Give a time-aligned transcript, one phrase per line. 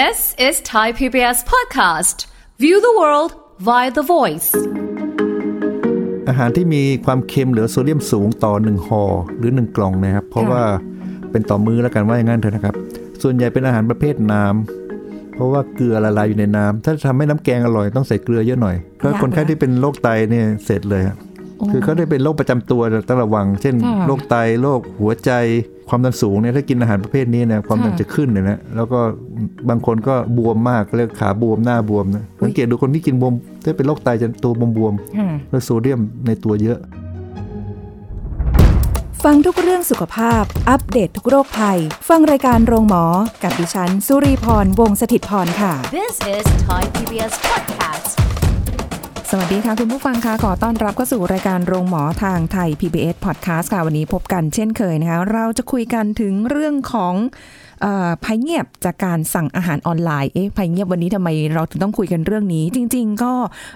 [0.00, 2.26] This is Thai PBS podcast.
[2.62, 3.30] View the world
[3.68, 4.50] via the voice.
[6.28, 9.04] อาหารที่มีความเค็มหรือโซเดียมสูงต่อหนึ่งห่อ
[9.38, 10.62] หรือหนึ่งกล่องนะครับ เพราะว่า
[11.30, 12.74] เป็นต่อมือแล้วกันว่าอย่างนั้นเถอะนะครับ
[13.22, 21.18] ส่วนใหญ่เป็นอาหารประเภทน้ำเพราะว่าเกลือละลายอยู่ในน้ำถ้าจะทำให้น้ำแกงอร่อยต้องใส่เกลือเยอะหน่อยก็คนไข้ที่เป็นโรคไตเนี่ยเสร็จเลยครับ
[21.72, 25.30] คือเขาได้เป็นโรคประจำตัวต้องระวัง เช่นค่ะโรคไตโรคหัวใจ
[25.88, 29.00] ความดันสูงเนี่ยถ้ากินอาหารประเภทนี้เนี่ยความดันค่ะจะขึ้นเลยนะแล้วก็
[29.68, 36.80] บางคนก็บวมมากเรียกขาบวมหน้าบวมนะสังเกตดูคนที่กินบวมถ้าเป็นโรคไตจะตัวบวมๆค่ะแล้วโซเดียมในตัวเยอะ
[39.24, 43.04] ฟังทุกเรื่องสุขภาพ อัปเดตททุกโรคภัย ฟังรายการโรงหมอ
[43.42, 48.23] กับดิฉัน สุรีพรวงศิตพรค่ะ This is Thai PBS podcast.
[49.36, 57.14] สวัสดีค่ะ คุณผู้ฟังค่ะขอต้อนรับเข้าสู่รายการโรงหมอทางไทย PBS Podcast ค่ะ วันนี้พบกันเช่นเคยนะคะเราจะคุยกันถึงเรื่องของ
[57.84, 63.32] ออภัยเงียบจากการสั่งอาหารออนไลน์เอ๊ะภัยเงียบวันนี้ทำไมเราถึงต้องคุยกันเรื่องนี้ จริง ๆ ก็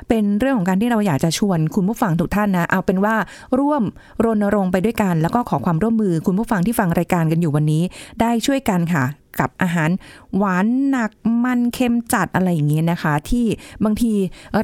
[0.09, 3.17] เป็นเรื่องของการที่เราอยากจะชวนคุณผู้ฟังทุกท่านนะ เอาเป็นว่า
[3.59, 3.83] ร่วม
[4.25, 7.83] รณรงค์ไปด้วยกัน แล้วก็ขอความร่วมมือคุณผู้ฟังที่ฟังรายการกันอยู่วันนี้
[8.21, 9.05] ได้ช่วยกันค่ะ
[9.41, 9.91] กับอาหาร
[10.37, 11.11] หวานหนัก
[11.45, 13.47] มันเค็มจัดอะไรอย่างเงี้ยนะคะ ที่
[13.85, 14.13] บางที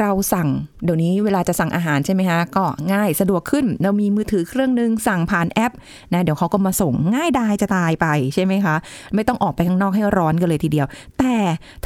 [0.00, 0.48] เราสั่ง
[0.84, 5.72] เดี๋ยวนี้เวลาจะสั่งอาหารใช่ไหมคะก็ง่ายสะดวกขึ้น เรามีมือถือเครื่องนึงสั่งผ่านแอป
[6.12, 8.74] นะเดี๋ยวเขาก็มาส่งง่ายดายจะตายไปใช่ไหมคะ
[9.14, 10.86] ไม่ต้องออกไปข้างนอกให้ร้อนกันเลยทีเดียว
[11.18, 11.36] แต่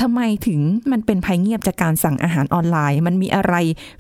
[0.00, 3.54] ทำไมถึงมันเป็นภัยเงียบจากการสั่งอาหารออนไลน์ มันมีอะไร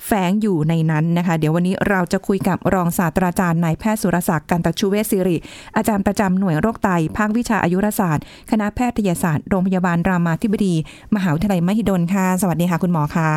[0.06, 5.36] แฝงอยู่ในนั้นนะคะ เดี๋ยววันนี้เราจะคุยกับรองศาสตราจารย์นายแพทย์สุรศักดิ์กันตชูเวชสิริ
[5.76, 10.74] อาจารย์ประจำหน่วยโรคไตภาควิชาอายุรศาสตร์คณะแพทยศาสตร์โรงพยาบาลรามาธิบดี
[11.14, 13.30] มหาวิทยาลัยมหิดลค่ะ สวัสดีค่ะคุณหมอคะ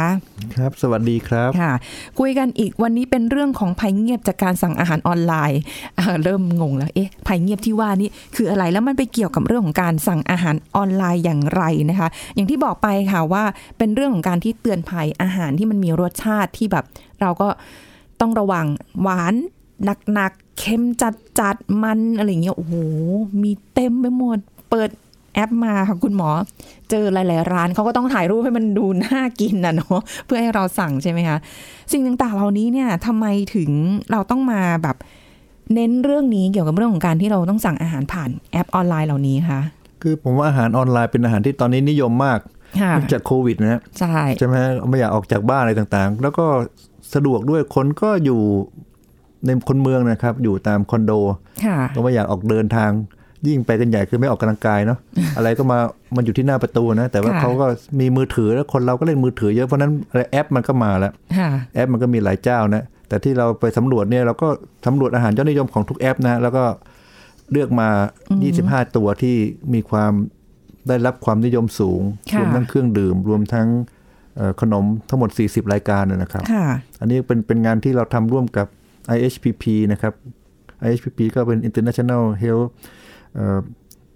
[0.55, 1.73] ครับ สวัสดีครับค่ะ
[2.19, 5.59] คุยกันอีกวันนี้เป็นเรื่องของภัยเงียบจากการสั่งอาหารออนไลน์
[5.99, 13.43] อ่าเริ่มงงแล้วเอ๊ะภัยเงียบที่ว่านี่คืออะไรแล้วมันไปเกี่ยวกับเรื่องของการสั่งอาหารออนไลน์อย่างไรนะคะ อย่างที่บอกไปค่ะว่า
[13.77, 16.85] เป็นเรื่องของการที่เตือนภัยอาหารที่มันมีรสชาติที่แบบ
[17.21, 17.47] เราก็
[18.21, 18.65] ต้องระวัง
[19.01, 19.33] หวาน
[20.13, 22.75] หนักๆเค็มจัดจัดๆมันอะไรอย่างเงี้ยโอ้โห
[23.41, 24.39] มีเต็มไปหมด
[24.69, 24.89] เปิด
[25.33, 26.29] แอปมาค่ะคุณหมอ
[26.89, 31.37] เจอหลาย ๆ ร้านเขาก็ต้องถ่ายรูปให้มันดูน่ากินนะเนาะเพื่อให้เราสั่งใช่ไหมคะ
[31.91, 33.25] สิ่งต่างๆเหล่านี้เนี่ยทำไม
[33.55, 33.69] ถึง
[34.11, 34.97] เราต้องมาแบบ
[35.73, 39.61] เน้นเรื่องนี้เกี่ยวกับเรื่องของการที่เราต้องสั่งอาหารผ่านแอปออนไลน์เหล่านี้คะ
[40.01, 42.39] คือผมว่าอาหารออนไลน์เป็นอาหารที่ตอนนี้นิยมมาก
[42.81, 46.45] ค่ะเนื่องจากโควิดนะฮะใช่ใช่ไหมฮะไม่อยากออกจากบ้านอะไรต่างๆ แล้วก็
[47.13, 48.41] สะดวกด้วยคนก็อยู่
[49.45, 51.11] ในคนเมืองนะครับ อยู่ตามคอนโด
[51.65, 52.91] ค่ะก็ไม่อยากออกเดินทาง
[53.47, 54.97] ยิ่งไปกันใหญ่คือไม่ออกกำลังกายเนาะ
[55.37, 55.77] อะไรก็มา
[56.15, 57.65] มันอยู่ที่หน้าประตูนะ แต่ว่าค่ะเขาก็
[57.99, 59.91] มีมือถือแล้วคนเราก็เล่นมือถือเยอะเพราะฉะนั้น
[60.31, 64.47] แอปมันก็มาแล้วค่ะแอปมันก็มีหลายเจ้านะแต่ที่เราไปสำรวจเนี่ยเราก็
[64.85, 66.63] สำรวจอาหารยอดนิยมของทุกแอปนะ แล้วก็
[67.51, 67.89] เลือกมา
[68.41, 69.35] 25 ตัวที่
[69.73, 70.11] มีความ
[70.87, 72.01] ได้รับความนิยมสูง
[72.33, 73.67] ค่ะรวมทั้งเครื่องดื่ม รวมทั้ง
[74.35, 76.65] เอ่อขนมทั้งหมด 40 รายการนะนะครับค่ะ
[76.99, 78.67] อันนี้เป็นเป็นงานที่เราทำร่วมกับ
[79.15, 80.13] IHPP นะครับ
[80.87, 82.99] IHPP ก็เป็น International Health เอ่อ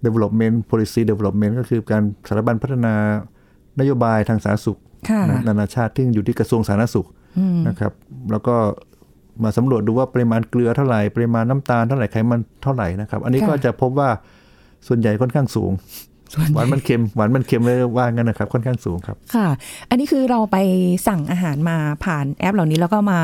[0.04, 2.94] Development Policy Development ก็คือการสถาบันพัฒนา
[3.80, 4.78] นโยบายทางสาธารณสุข
[5.10, 7.08] ค่ะนะนานาชาติที่อยู่ที่กระทรวงสาธารณสุข
[7.68, 7.92] นะครับ
[8.30, 8.56] แล้วก็
[9.42, 14.08] มาสำรวจดูว่าปริมาณเกลือเท่าไหร่ปริมาณน้ำตาลเท่าไหร่ไขมันเท่าไหร่นะครับ อันนี้ค่ะก็จะพบว่า
[14.88, 15.72] ส่วนใหญ่ค่อนข้างสูง
[16.54, 19.48] หวานมันเค็มหวานมันเค็มเลยว่างั้นนะครับ ค่อนข้างสูงครับค่ะ
[19.90, 20.56] อันนี้คือเราไป
[21.08, 23.20] สั่งอาหารมาผ่านแอปเหล่านี้แล้วก็มา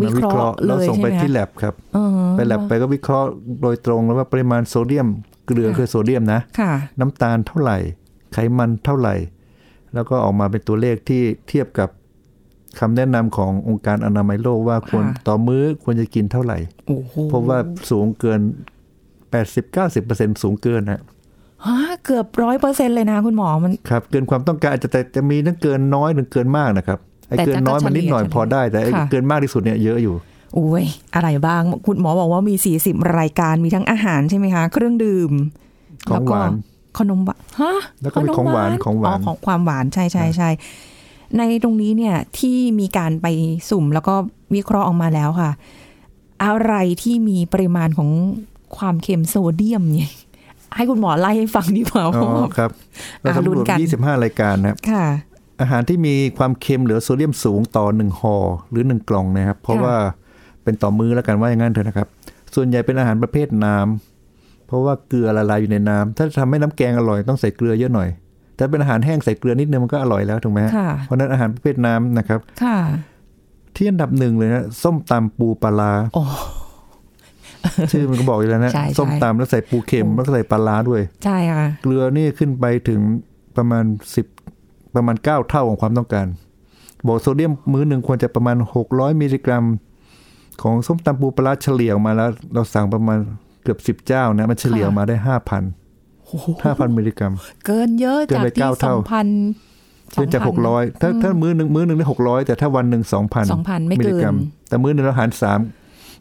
[0.00, 3.28] วิมาเคราะห์เลแล้วยส่งใช่ไปไหมที่คะแลบครับเออไปแลบไปก็วิเคราะห์
[3.62, 5.08] โดยตรงแล้วว่าปริมาณโซเดียม
[5.46, 7.78] เกลือค่ะคือโซเดียมนะค่ะน้ำตาลเท่าไหร่
[8.32, 9.14] ไขมันเท่าไหร่
[9.94, 11.88] แล้วก็ออกมาเป็นตัวเลขที่เทียบกับ
[12.78, 17.58] คำแนะนำขององค์การอนามัยโลกว่าควรค่ะต่อมื้อควรจะกินเท่าไหร่โอ้โหพบว่า
[17.90, 18.40] สูงเกิน
[19.40, 21.00] 80-90%สูงเกินนะฮะ
[22.04, 30.14] เกือบร้อยเปอร์เซ็นเลยนะคุณหมอมันครับเกินความต้องการอาจจะแต่จะมีทั้งเกินน้อยหรือเกินมากนะครับไอ้แต่เกินน้อยมันนิดหน่อยเฉลี่ยพอได้แต่ไอ้ค่ะเกินมากที่สุดเนี่ยเยอะอยู่
[30.58, 30.84] อุ้ย
[31.14, 35.30] อะไรบ้าง คุณหมอบอกว่ามี 40 รายการมีทั้งอาหารใช่ไหมคะ เครื่องดื่ม
[36.08, 40.50] ของหวานแล้ก็ขนมหวานฮะแล้วก็มีของหวานของหวานอ๋อของความหวานใช่ใช่ใช่
[41.38, 43.26] ในตรงนี้เนี่ยที่มีการไป
[43.70, 44.14] สุ่มแล้วก็
[44.54, 45.50] วิเคราะห์ออกมาแล้วค่ะ
[46.44, 48.10] อะไรที่มีปริมาณของ
[48.76, 50.12] ความเค็มโซเดียมเนี่ย
[50.76, 52.70] ให้คุณหมอไล่ให้ฟังดีกว่าเพอ๋อราะว่าครับ
[53.22, 55.06] เราอ่าสำรลุ้วนจกัน25 รายการนะครับค่ะ
[55.60, 58.36] อาหารที่มีความเค็มหรือโซเดียมสูงต่อหนึ่งห่อ
[58.70, 59.96] หรือหนึ่งกล่องนะครับ เพราะค่ะว่า
[60.64, 62.08] เป็นต่อมือแล้วกันว่าอย่างนั้นเถอะนะครับ
[62.54, 68.08] ส่วนใหญ่เป็นอาหารประเภทน้ำเพราะว่าเกลือละลายอยู่ในน้ำถ้าจะทำให้น้ำแกงอร่อยต้องใส่เกลือเยอะหน่อย
[68.56, 72.78] แต่เป็นอาหารแห้งใส่เกลือนิดนึงมันก็อร่อยแล้วถูกไหมฮะค่ะเพราะฉะนั้นอาหารประเภทน้ำนะครับค่ะ
[73.76, 76.22] ที่อันดับหนึ่งเลยนะส้มตำปูปลาร้าโอ้
[77.92, 83.00] ชื่อมันก็บอกอยู่แล้วนะใช่ใช่ส้มตำแล้วใส่ปูเค็มแล้วก็ใส่ปลาร้าด้วย ใช่ค่ะ เกลือนี่ขึ้นไปถึง
[83.56, 83.84] ประมาณ
[84.14, 84.26] สิบ
[84.94, 86.26] ประมาณเก้าเท่าของความต้องการ
[87.06, 89.64] บอกโซเดียมมื้อหนึ่งควรจะประมาณหกร้อยมิลลิกรัม
[90.62, 93.18] ของส้มตำปูปลาร้าเฉลี่ยออกมาแล้ว เราสั่งประมาณ
[93.62, 95.62] เกือบสิบเจ้านะมันเฉลี่ยออกมาได้ห้าพัน
[96.64, 97.32] ห้าพันมิลลิกรัม
[97.66, 99.28] เกินเยอะเกินจากไปที่เก้าสเท่าองพัน
[100.12, 104.36] เช่นจากหกร้อยถ้าถ้ามื้อหนึ่งมื้อหนึ่งได้หกร้อยแต่ถ้าวันหนึ่งสองพัน2,000ไม่เกินมิลลิกรัม
[104.68, 105.60] แต่มื้อหนึ่งเราหารสาม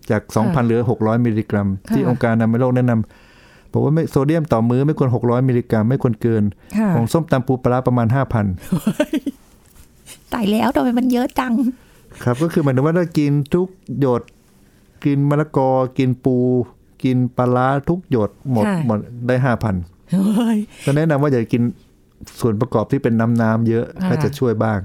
[0.10, 6.44] จากสองพันเหลือหกร้อยมิลลิกรัม ที่ค่ะองค์การอนามัยโลกแนะนำบอกว่าไม่โซเดียมต่อมื้อไม่ควรหกร้อยมิลลิกรัม ไม่ควรเกิน
[6.78, 8.46] ค่ะของส้มตำปูปลาร้าประมาณห้าพัน
[10.34, 11.54] ตายแล้วทำไมมันเยอะจัง
[12.24, 13.68] ครับก็คือหมายถึงว่าถ้ากินทุก
[14.00, 14.24] หยด
[15.06, 16.38] กินมะละกอ กินปู
[17.04, 19.76] กินปลาร้าทุกหยดหมดค่ะหมดได้ห้าพัน
[20.12, 21.62] เฮ้ยก็แนะนำว่าอย่ากิน
[22.40, 24.80] ส่วนประกอบที่เป็นน้ำน้ำๆเยอะค่ะก็จะช่วยบ้าง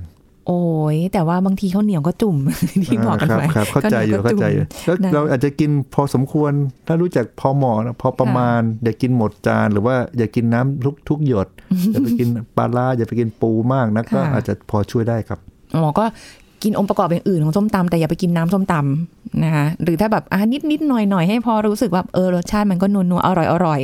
[0.49, 0.61] โอ้
[0.95, 2.37] ยแต่ว่าบางทีข้าวเหนียวก็จุ่ม
[2.85, 6.53] ที่บอกกันครับไว้ครับเข้าใจอยู่ข้เข้าวหนีวก็ใจจุ่มอยู่แล้วนะเราอาจจะกินพอสมควร
[6.87, 11.49] ถ้ารู้จักพอเหมาะนะพอประมาณ อย่ากินหมดจานหรือว่าอย่ากินน้ำทุกทุกหยด
[11.93, 15.39] อย่าไปกินปลาร้าอย่าไปกินปูมากนะก็ค่ะอาจจะพอช่วยได้ครับ
[15.81, 16.05] หมอก็
[16.65, 23.81] กินองค์ประกอบอย่างอื่นของส้มตำแต่อย่าไปกินน้ำส้มตำนะคะหรือถ้าแบบอะนิดนิดหน่อยหน่อยให้พอรู้สึกว่าเออรสชาติมันก็นัวนัวๆอร่อยอร่อย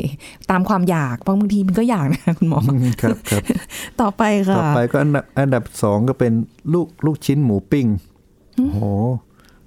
[0.50, 2.60] ตามความอยากเพราะบางทีมันก็อยากนะคุณหมอ
[3.02, 3.42] ครับครับ
[4.00, 6.32] ต่อไปค่ะต่อไปก็อันดับอันดับสองก็เป็น
[6.74, 7.86] ลูกลูกชิ้นหมูปิ้ง
[8.56, 8.80] โอ้โห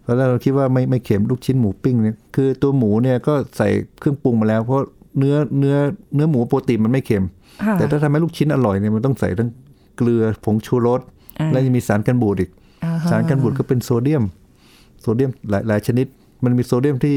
[0.05, 3.67] ตอนแรกเราคิดว่าไม่ไม่เค็มลูกชิ้นหมูปิ้งเนี่ยคือตัวหมูเนี่ยก็ใส่
[3.99, 4.79] เครื่องปรุงมาแล้ว เพราะ
[5.17, 5.75] เนื้อเนื้อ
[6.15, 7.25] เนื้อหมูปกติมันไม่เค็ม
[7.63, 9.49] ค่ะแต่ถ้าทำให้ลูกชิ้นอร่อยเนี่ยมันต้องใส่ทั้ง
[9.97, 11.01] เกลือผงชูรส
[11.39, 12.62] อ่าและยังมีสารกันบูดอีกอ่ฮะ
[13.09, 14.23] สารกันบูดก็เป็นโซเดียม
[15.01, 16.07] โซเดียมหลายหลายชนิด
[16.43, 17.15] มันมีโซเดียมที่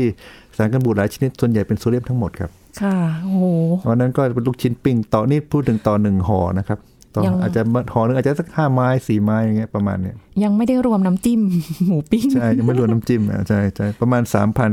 [0.56, 3.44] สารกันบูดหลายชนิด ส่วนใหญ่เป็นโซเดียมทั้งหมดครับ ค่ะโอ้โห
[3.80, 6.78] เพราะฉะนั้นก็เป็นลูกชิ้นปิ้งต่อนี่พูดถึงต่อหนึ่งห่อนะครับ
[7.14, 11.40] ต่อยังอาจจะห่อหนึงอาจจะสักห้าไม้สี่ไม้อย่างเงี้ยประมาณเนี้ยยังไม่ได้รวมน้ำจิ้ม
[11.86, 14.70] หมูปิ้งใช่ยังไม่รวมน้ำจิ้มอะใช่ใช่ประมาณสามพัน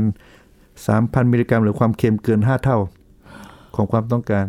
[0.86, 2.78] สามพันมิลลิกรัม หรือความเค็มเกินห้าเท่า
[3.76, 4.46] ของความต้องการ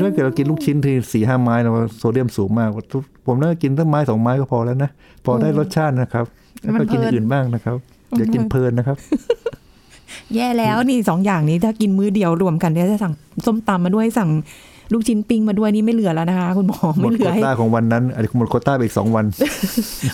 [0.00, 2.70] ถ้าเกิดเรากินลูกชิ้นทีสี่ห้าไม้เราโซเดียมสูงมาก
[3.26, 4.90] ผมน่าจะกินสักไม้สองไม้ก็พอแล้วนะ
[5.24, 6.24] พอได้รสชาตินะครับ
[6.62, 7.76] แล้วก็กินอย่างอื่นบ้างนะครับ
[8.18, 8.96] อย่ากินเพลินนะครับ
[10.34, 13.14] แย่แล้วนี่สองอย่างนี้ถ้ากินมื้อเดียวรวมกันเนี่ยจะสั่ง
[13.46, 14.30] ส้มตำมาด้วยสั่ง
[14.92, 19.24] ลูกชิ้นปิ้งมาด้วยนี่ไม่เหลือแล้วนะคะคุณหมอหมไม่ดเหลืโควอให้ต้าของวันนั้นอาจจะหมดโควต้าไปอีกสองวัน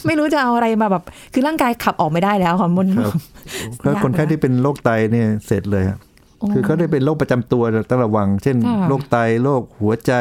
[0.06, 1.02] ไม่รู้จะเอาอะไรมาแบบ
[1.32, 3.12] คือร่างกายขับออกไม่ได้แล้วค่ะมันครับ
[3.84, 5.99] ถ้าคนไข้ที่เป็นโรคไตเนี่ยเสร็จเลยครับ
[6.54, 10.12] คือเขาได้เป็นโรคประจำตัวต้องระวัง เช่นค่ะโรคไตโรคหัวใจ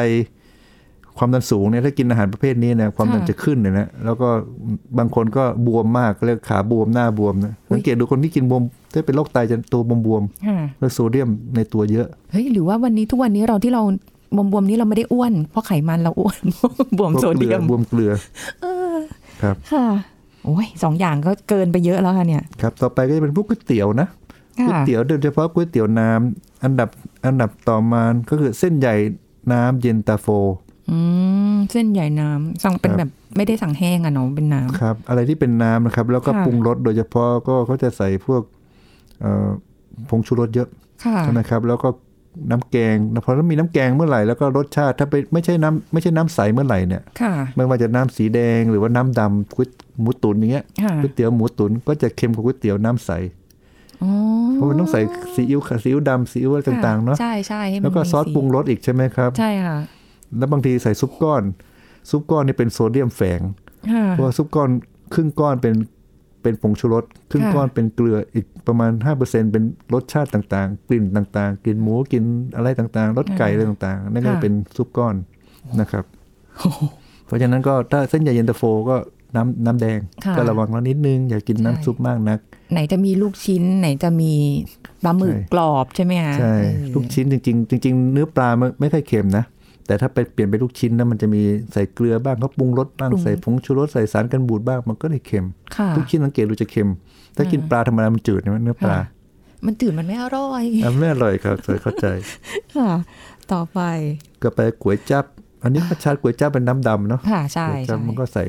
[1.18, 4.28] ความดันสูงเนี่ยถ้ากินอาหารประเภทนี้เนี่ยความดันค่ะจะขึ้นเลยนะแล้วก็
[4.98, 8.62] บางคนก็บวมมากเรียกขาบวมหน้าบวมนะอุ๊ยสังเกตดูคนที่กินบวม
[8.92, 13.82] ถ้าเป็นโรคไตจะตัวบวมค่ะๆแล้วโซเดียมในตัวเยอะเฮ้ยหรือว่าวันนี้ทุกวันนี้เราที่เรา
[14.52, 16.38] บวมๆนี้เราไม่ได้อ้วน เพราะไขมันเราอ้วน
[16.98, 18.12] บวมพวกโซเกลืเดียมบวมเกลือ
[19.42, 19.86] ครับค่ะ
[20.44, 24.08] โอ้ยสองอย่างก็เกินไปเยอะแล้วค่ะเนี่ยครับต่อไปก็จะเป็นพวกก๋วยเตี๋ยวนะ
[24.58, 26.88] ก๋วยค่ะเตี๋ยวโดยเฉพาะก๋วยเตี๋ยวน้ำอันดับ
[27.26, 28.94] อันดับต่อมาก็คือเส้นใหญ่
[29.52, 30.26] น้ำเย็นตาโฟ
[30.90, 30.98] อื
[31.52, 38.42] มเส้นใหญ่น้ำสั่งเป็นครับแบบไม่ได้สั่งแห้งอะเนาะเป็นน้ำครับ อะไรที่เป็นน้ำนะครับ แล้วก็ค่ะปรุงรสโดยเฉพาะก็เขาจะใส่พวก
[39.20, 39.48] เอ่อ
[40.08, 40.68] ผงชูรสเยอะ
[41.04, 41.88] ค่ะนะครับ แล้วก็
[42.50, 49.68] น้ำแกงพอแล้วมีน้ำแกงเมื่อไหร่แล้วก็รสชาติถ้าไปไม่ใช่น้ำไม่ใช่น้ำใสเมื่อไหร่เนี่ยค่ะไม่ว่าจะน้ำสีแดงหรือว่าน้ำดำก๋วย
[50.00, 53.10] หมูตุ๋นอย่างเงี้ยค่ะก๋วยเตี๋ยวหมูตุ๋นก็จะเค็มกว่าก๋วยเตี๋ยวน้ำใส
[54.02, 54.10] อ๋อ
[54.54, 55.00] เพราะมันต้องใส่
[55.34, 59.78] ซีอิ๊วค่ะซีอิ๊วดำซีอิ๊วอะไรต่างๆเนาะใช่ใช่ให้มันแล้วก็มีซอสปรุงรสอีกใช่ไหมครับ ใช่ค่ะ
[60.38, 61.42] แล้วบางทีใส่ซุปก้อน
[62.10, 63.40] ซุปก้อนนี่เป็นโซเดียมแฝง
[63.92, 64.70] ค่ะเพราะว่าซุปก้อน
[65.14, 65.74] ครึ่งก้อนเป็น
[66.42, 68.90] เป็นผงชูรสครึ่งค่ะก้อนเป็นเกลืออีกประมาณ
[69.22, 72.24] 5%เป็นรสชาติต่างๆ กลิ่นต่างๆ กลิ่นหมูกลิ่น
[72.56, 75.14] อะไรต่างๆรสไก่อะไรต่างๆนั่นก็เป็นซุปก้อน
[75.80, 76.04] นะครับ
[77.26, 78.96] เพราะฉะนั้นก็ถ้าเส้นใหญ่เย็นตาโฟก็
[79.36, 82.38] น้ำน้ำแดงค่ะก็ระวังแล้วนิดนึง อย่ากินน้ำใช่ซุปมากนัก
[82.72, 84.32] ไหนจะมีลูกชิ้น ไหนจะมี
[85.04, 89.44] ปลาหมึกใช่กรอบใช่ไหมคะใช่เออลูกชิ้นจริง ๆ จริง ๆ เนื้อปลาไม่ไม่ค่อยเค็มนะ
[89.88, 91.42] แต่ถ้าไปเปลี่ยนเป็นลูกชิ้นนะมันจะมี
[91.72, 96.90] ใส่เกลือบ้างเขาปรุงรสบ้างใส่ผงชูรสใส่สารกันบูดบ้างมันก็เลยเค็มค่ะทุกชิ้นสังเกตดูจะเค็ม
[97.36, 99.00] ถ้ากินปลาธรรมดามันจืดนะเนื้อปลาค่ะ
[99.66, 102.06] มันตื่นมันไม่อร่อยอันไม่อร่อยครับเคยเข้าใจ
[102.76, 102.90] ค่ะ
[103.52, 103.80] ต่อไป
[104.42, 105.24] ก็ไปก๋วยจับ
[105.62, 108.44] อันนี้ก็ชัดก๋วยจับเป็นน้ำดำเนาะค่ะใช่ก๋วยจัใช่บมันก็ใส่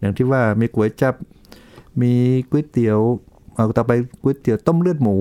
[0.00, 1.14] อย่างที่ว่ามีก๋วยจับ
[2.00, 2.12] มี
[2.50, 2.98] ก๋วยเตี๋ยว
[3.54, 3.92] เอาต่อไป
[4.22, 5.16] ก๋วยเตี๋ยวต้มเลือดหมู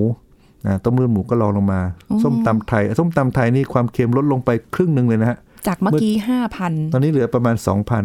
[0.66, 1.82] นะต้มเลือดหมูก็ลองลงมา
[2.24, 8.00] ส้มตำไทย ส้มตำไทยนี่ความเค็มลดลงไปครึ่งหนึ่งเลยนะฮะ จากเมื่อกี้ห้าพันตอนนี้เหลือประมาณ2,000สองพั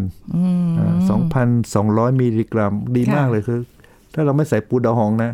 [1.46, 3.60] นสองร้อยมิลลิกรัมดีค่ะมากเลยคือ
[4.14, 5.30] ถ้าเราไม่ใส่ปูดองหองนะ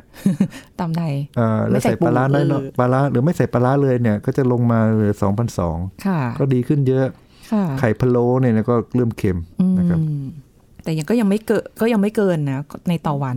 [0.81, 5.15] ตำไทยเอ่อแล้วไม่ใส่ใส่ปลาร้าปูน้อยเอเนาะอปลาร้าหรือไม่ใส่ปลาร้าเลยเนี่ย ก็จะลงมาเหลือ
[5.59, 7.07] 2,002ค่ะก็ดีขึ้นเยอะ
[7.53, 9.39] ค่ะไข่พะโล้เนี่ยนะก็เริ่มเค็ม
[9.79, 10.25] นะครับอืม
[10.83, 13.37] แต่ยังก็ยังไม่เกินก็ยังไม่เกินนะในต่อวัน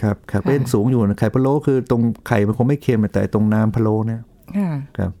[0.00, 4.20] ครับครับค่ะก็ยังสูงอยู่นะไข่พะโล้คือตรงไข่มันคงไม่เค็มแต่ตรงน้ำพะโล้เนี่ย
[4.58, 5.12] ค่ะครับ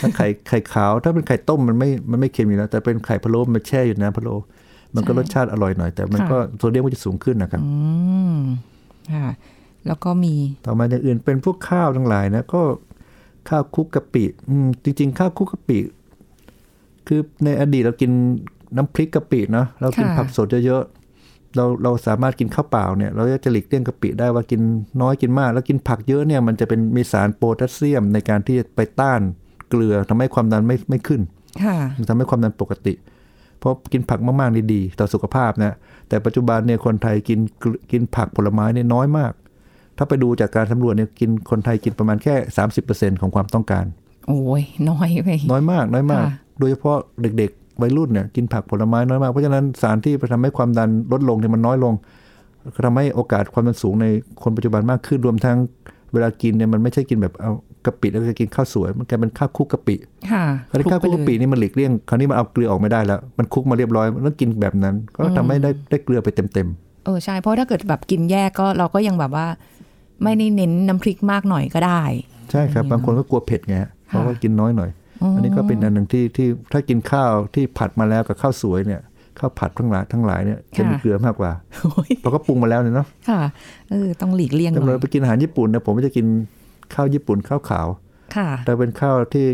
[0.00, 4.34] ถ้าไข่ไข่ขาว ถ้าเป็นไข่ต้มมันไม่มันไม่เค็มอยู่แล้วแต่เป็นไข่พะโล้มันแช่อยู่ในน้ำพะโล้
[4.94, 7.72] มันก็รสชาติอร่อยหน่อย แต่มันก็โซเดียมก็จะสูงขึ้นนะครับอื
[8.34, 8.38] ม
[9.12, 9.26] ค่ะ
[9.86, 10.34] แล้วก็มี
[10.66, 12.62] ต่อมาอย่างอื่นเป็นพวกข้าวทั้งหลายนะก็
[13.48, 15.78] ข้าวคลุกกะปิอืมจริง ๆ ข้าวคลุกกะปิ
[17.06, 18.10] คือในอดีตเรากิน
[18.76, 24.60] น้ำพริกกะปิเนาะเรากินผักสดเยอะๆเราเราสามารถกินข้าวเปล่าเนี่ย เราจะหลีกเลี่ยงกะปิได้ว่ากิน
[25.02, 29.20] น้อยกินมาก แล้วกินผักเยอะเนี่ย มันจะเป็นมีสารโพแทสเซียมในการที่จะไปต้าน
[29.68, 31.20] เกลือทำให้ความดันไม่ไม่ขึ้น
[31.64, 32.94] ค่ะมันทำให้ความดันปกติ
[33.58, 35.76] เพราะกินผักมากๆนี่ดี ต่อสุขภาพนะ
[36.08, 37.38] แต่ปัจจุบันเนี่ยคนไทยกิน
[37.92, 39.32] กินผักผลไม้เนี่ยน้อยมาก
[39.96, 42.34] ถ้าไปดูจากการสำรวจเนี่ยกินคนไทยกินประมาณแค่
[42.78, 43.84] 30%ของความต้องการ
[44.28, 51.94] โอ้ยน้อยไปน้อยมากน้อยมากค่ะโดยเฉพาะเด็กๆวัยรุ่นเนี่ยกินผักผลไม้น้อยมากเพราะฉะนั้นสารที่ไปทำให้ความดันลดลงเนี่ยมันน้อยลง
[52.74, 54.06] ก็ทำให้โอกาสความดันสูงใน
[54.42, 55.56] คนปัจจุบันมากขึ้นรวมทั้ง
[56.12, 57.52] เวลากินเนี่ยมันไม่ใช่กินแบบเอา
[57.86, 59.96] กะปิแล้วก็กินข้าวสวย มันกลายเป็นข้าวคลุกกะปิ
[60.32, 66.68] ค่ะคราวนี้ข้าวคลุกกะปินี่มันหลีกเลี่ยงคราวนี้มันเอาเกลือออกไม่ได้แล้ว มันคลุกมาเรียบร้อยมันต้องกินแบบนั้น ก็ทำให้ได้ได้เกลือไปเต็ม
[67.04, 69.46] เออใช่เพราะถ้าเกิดแบบกินแยกก็เราก็ยังแบบว่า
[70.22, 74.90] ไม่ได้เน้นน้ำพริกมากหน่อยก็ได้ๆใช่ครับ บางคนก็กลัวเผ็ดไงฮะเพราะว่ากินน้อยหน่อย
[75.34, 79.00] อันนี้ก็เป็นอันหนึ่งที่ที่ถ้ากินข้าวที่ผัดมาแล้วกับข้าวสวยเนี่ย
[79.38, 81.50] ข้าวผัดทั้งหลายทั้งหลายเนี่ยจะมีค่ะเกลือมากกว่า
[81.82, 83.40] โอ้ยเพราะก็ปรุงมาแล้วเนี่ยเนาะค่ะ
[83.90, 86.26] เออต้องหลีกเลี่ยงหแต่น่เราอยไปกินอาหารญี่ปุ่นเนี่ยผมก็จะกิน
[86.94, 87.88] ข้าวญี่ปุ่นข้าวขาว
[88.36, 89.46] ค่ะแต่เป็นข้าวที่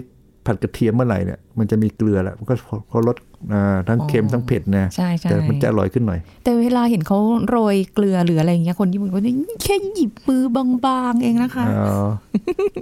[0.46, 2.54] ผัดกระเทียมเมื่อไหร่เนี่ยมันจะมีเกลือแหละมันก็
[2.88, 3.16] เขาลด
[3.52, 9.32] อ่าทั้งเค็มทั้งเผ็ดนะใช่ใช่แต่มันจะอร่อยขึ้นหน่อย แต่เวลาเห็นเขาโรยเกลือหรืออะไรอย่างเงี้ยคนญี่ปุ่นก็จะ
[9.64, 10.42] แค่หยิบมือ
[10.86, 12.06] บางๆเองนะคะอ๋อ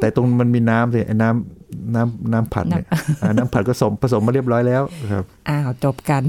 [0.00, 2.86] แต่ตรงมันมีน้ำสิไอ้น้ำน้ำน้ำผัดเนี่ย
[3.22, 4.82] อ่าน้ำผัดก็ผสมผสมมาเรียบร้อยแล้ว
[5.12, 6.22] ครับอ้าวจบกัน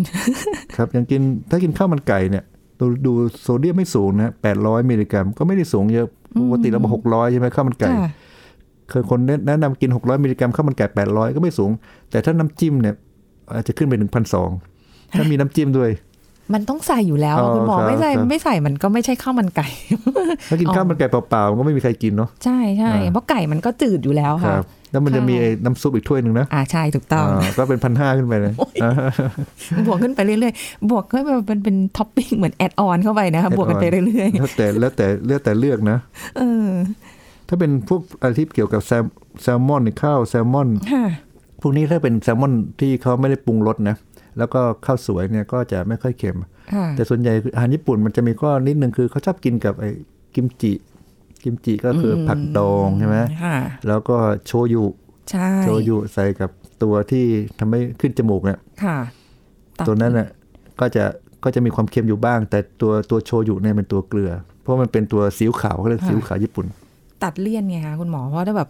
[0.76, 2.44] ครับอย่างกินถ้ากินข้าวมันไก่เนี่ย
[2.80, 6.08] ดูดูโซเดียมไม่สูงนะแปดร้อยมิลลิกรัม ก็ไม่ได้สูงเยอะ
[6.48, 8.10] ปกติเราบอกหกร้อยใช่ไหมข้าวมันไก่ค่ะ
[8.90, 11.72] เคยคนแนะนำกินหกร้อยมิลลิกรัมข้าวมันไก่แปดร้อยก็ไม่สูง
[12.12, 12.96] แต่ถ้าน้ำจิ้มเนี่ย
[13.54, 14.50] อาจจะขึ้นไปถึงพันสอง
[15.18, 15.92] ถ้ามีน้ำจิ้มด้วย
[16.54, 19.68] มันต้องใส่อยู่แล้วอ๋อคุณหมอครับไม่ใส่ครับไม่ใส่มันก็ไม่ใช่ข้าวมันไก่
[20.50, 28.92] ถ้ากินอ๋อข้าวมันไก่เปล่าๆมันก็ไม่มีใครกินเนาะใช่ใช่อ่าเพราะไก่มันก็จืดอยู่แล้วค่ะครับ แล้วมันจะมีค่ะไอ้น้ำซุปอีกถ้วยหนึ่งนะ อ่าใช่ถูกต้องอ่าก็เป็นพันห้าขึ้นไปเลยอ่า
[29.88, 36.68] บวกขึ้นไปเรื่อยๆ บวกก็แบบเป็นเป็นท็อปปิ้งเหมือน add on เข้าไปนะคะ add บวกกันไป on เรื่อยแล้วแต่แล้วแต่เลือกแต่เลือกนะๆเออ
[37.48, 39.04] ถ้าเป็นพวกอะไรที่เกี่ยวกับแซล
[39.42, 41.06] แซลมอนข้าวแซลมอนค่ะ
[41.62, 43.96] พวกนี้ถ้าเป็นแซลมอนที่เขาไม่ได้ปรุงรสนะ
[44.38, 46.38] แล้วก็ข้าวสวยเนี่ยก็จะไม่ค่อยเค็ม
[46.74, 49.90] ค่ะแต่ส่วนใหญ่อาหารญี่ปุ่นมันจะมีข้อนิดนึงคือเขาชอบกินกับไอ้
[50.36, 50.74] กิมจิ
[51.44, 53.58] กิมจิก็คืออผักดองใช่ไหมค่ะ
[53.88, 54.86] แล้วก็โชยุ
[55.32, 56.50] ใช่โชยุใส่กับ
[56.84, 57.26] ตัวที่
[57.60, 58.98] ทำให้ขึ้นจมูกเนี่ยค่ะ
[59.80, 60.28] ตัดตัวนั้นน่ะ
[60.80, 61.04] ก็จะ
[61.44, 64.32] ก็จะมีความเค็มอยู่บ้าง แต่ตัวตัวโชยุเนี่ยเป็นตัวเกลือ
[64.62, 66.66] เพราะมันเป็นตัวซีอิ๊วขาวเขาเรียกซีอิ๊วขาวญี่ปุ่น
[67.24, 68.70] ตัดเลี่ยนไงคะคุณหมอเพราะถ้าแบบ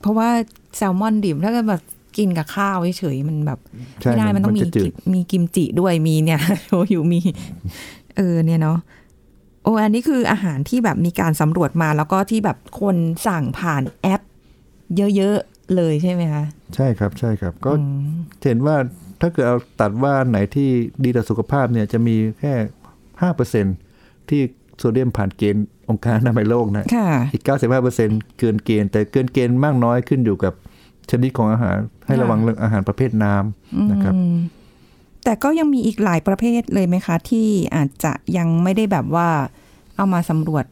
[0.00, 0.28] เพราะว่า
[0.76, 1.82] แซลมอนดิบถ้าเกิดแบบ
[2.16, 3.58] กินกับข้าวเฉยๆมันแบบ
[4.02, 7.20] ใช่ไม่ได้มันต้องมีจะจืกิดมีกิมจิด้วยมีเนี่ยโชยุมี
[8.16, 8.78] เออเนี่ยเนาะ
[9.62, 14.22] โอ้อันนี้คืออาหารที่แบบมีการสำรวจมาแล้วก็ที่แบบคนสั่งผ่านแอป
[15.16, 18.76] เยอะๆเลยใช่ไหมคะใช่ครับใช่ครับ ก็อืมเห็นว่า
[19.20, 20.68] ถ้าเกิดเอาตัดว่าอันไหนที่
[21.04, 22.54] ดีต่อสุขภาพเนี่ยจะมีแค่
[23.22, 23.66] ห้าเปอร์เซ็น
[24.28, 24.40] ที่
[24.78, 27.42] โซเดียมผ่านเกณฑ์องค์การอนามัยโลกนะค่ะอีก
[27.90, 30.54] 95%เกินเกณฑ์ แต่เกินเกณฑ์มากน้อยขึ้นอยู่กับ
[31.10, 31.76] ชนิดของอาหาร
[32.06, 34.36] ให้ระวังเรื่องอาหารประเภทน้ำนะครับอืม
[35.24, 39.28] แต่ก็ยังมีอีกหลายประเภทเลยไหมคะ ที่อาจจะยังไม่ได้แบบว่า
[39.96, 40.64] เอามาสำรวจ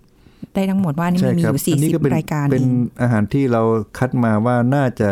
[0.55, 3.63] ได้ทั้งหมดว่านี่ใช่มันมีคอรับยู่สี่อันนี้สิบก็เป็นรายการเป็นเองอาหารที่เรา
[3.99, 5.09] คัดมาว่าน่าจะ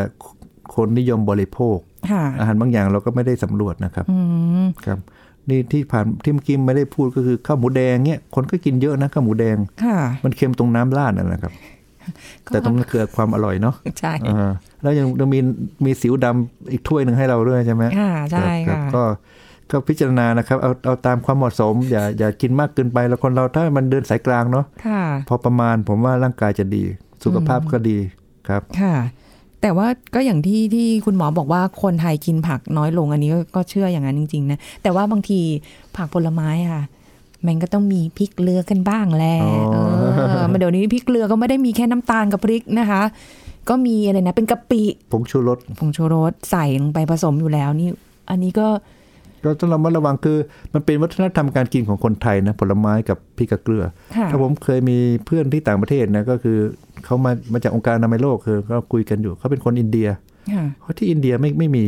[0.75, 1.79] คนนิยมบริโภค
[2.11, 4.19] ค่ะอาหารบางอย่างเราก็ไม่ได้สำรวจนะครับอื
[4.65, 4.99] มครับ
[5.49, 11.53] นี่ที่ผ่านที่เมื่อกี้ไม่ได้พูดก็คือข้าวหมูแดงเนี่ยคนก็กินเยอะนะข้าวหมูแดงค่ะมันเค็มตรงน้ำราดนั่นแหละครับ
[12.45, 14.51] แต่ตรงนั้นคือความอร่อยเนาะใช่อ่า
[14.83, 15.39] แล้วยังยังมี
[15.85, 19.03] มีสิวดำอีกถ้วยหนึ่งให้เราด้วยใช่ไหมค่ะใช่ครับค่ะก็
[19.71, 26.83] ก็พิจารณานะครับเอาเอาตามความเหมาะสม อย่าอย่ากินมากเกินไปแล้วคนเราถ้ามันเดินสายกลางเนาะค่ะพอประมาณผมว่าร่างกายจะดี
[27.25, 27.99] สุขภาพก็ดี
[28.49, 28.95] ครับค่ะ
[29.63, 35.41] แต่ว่าก็อย่างที่ที่คุณหมอบอกว่าคนไทยกินผักน้อยลงอันนี้ก็ก็เชื่ออย่างนั้นจริงๆนะแต่ว่าบางที
[35.97, 36.83] ผักผลไม้ค่ะ
[37.47, 39.85] มันก็ต้องมีพริกเกลือกันบ้างแหละอ๋อ
[40.17, 43.03] เออมาเดี๋ยวนี้พริกเกลือก็ไม่ได้มีแค่น้ำตาลกับพริกนะคะ
[43.69, 47.89] ก็มีอะไรนะ เป็นกะปิผงชูรสผงชูรสใส่ลงไปผสมอยู่แล้วนี่
[48.31, 48.69] อันนี้ก็
[49.45, 50.39] ก็ต้องระมัดระวังคือ
[50.75, 53.85] มันเป็นวัฒนธรรมการกินของคนไทยนะผลไม้กับพริกกับเกลือ
[54.17, 56.59] ค่ะถ้าผมเคยมีเพื่อนที่ต่างประเทศนะก็คือ
[57.05, 60.09] เขามามาจากองค์การอนามัยโลกคือเขาคุยกันอยู่เขาเป็นคนอินเดีย
[60.55, 61.85] ค่ะเขาที่อินเดียไม่ไม่มี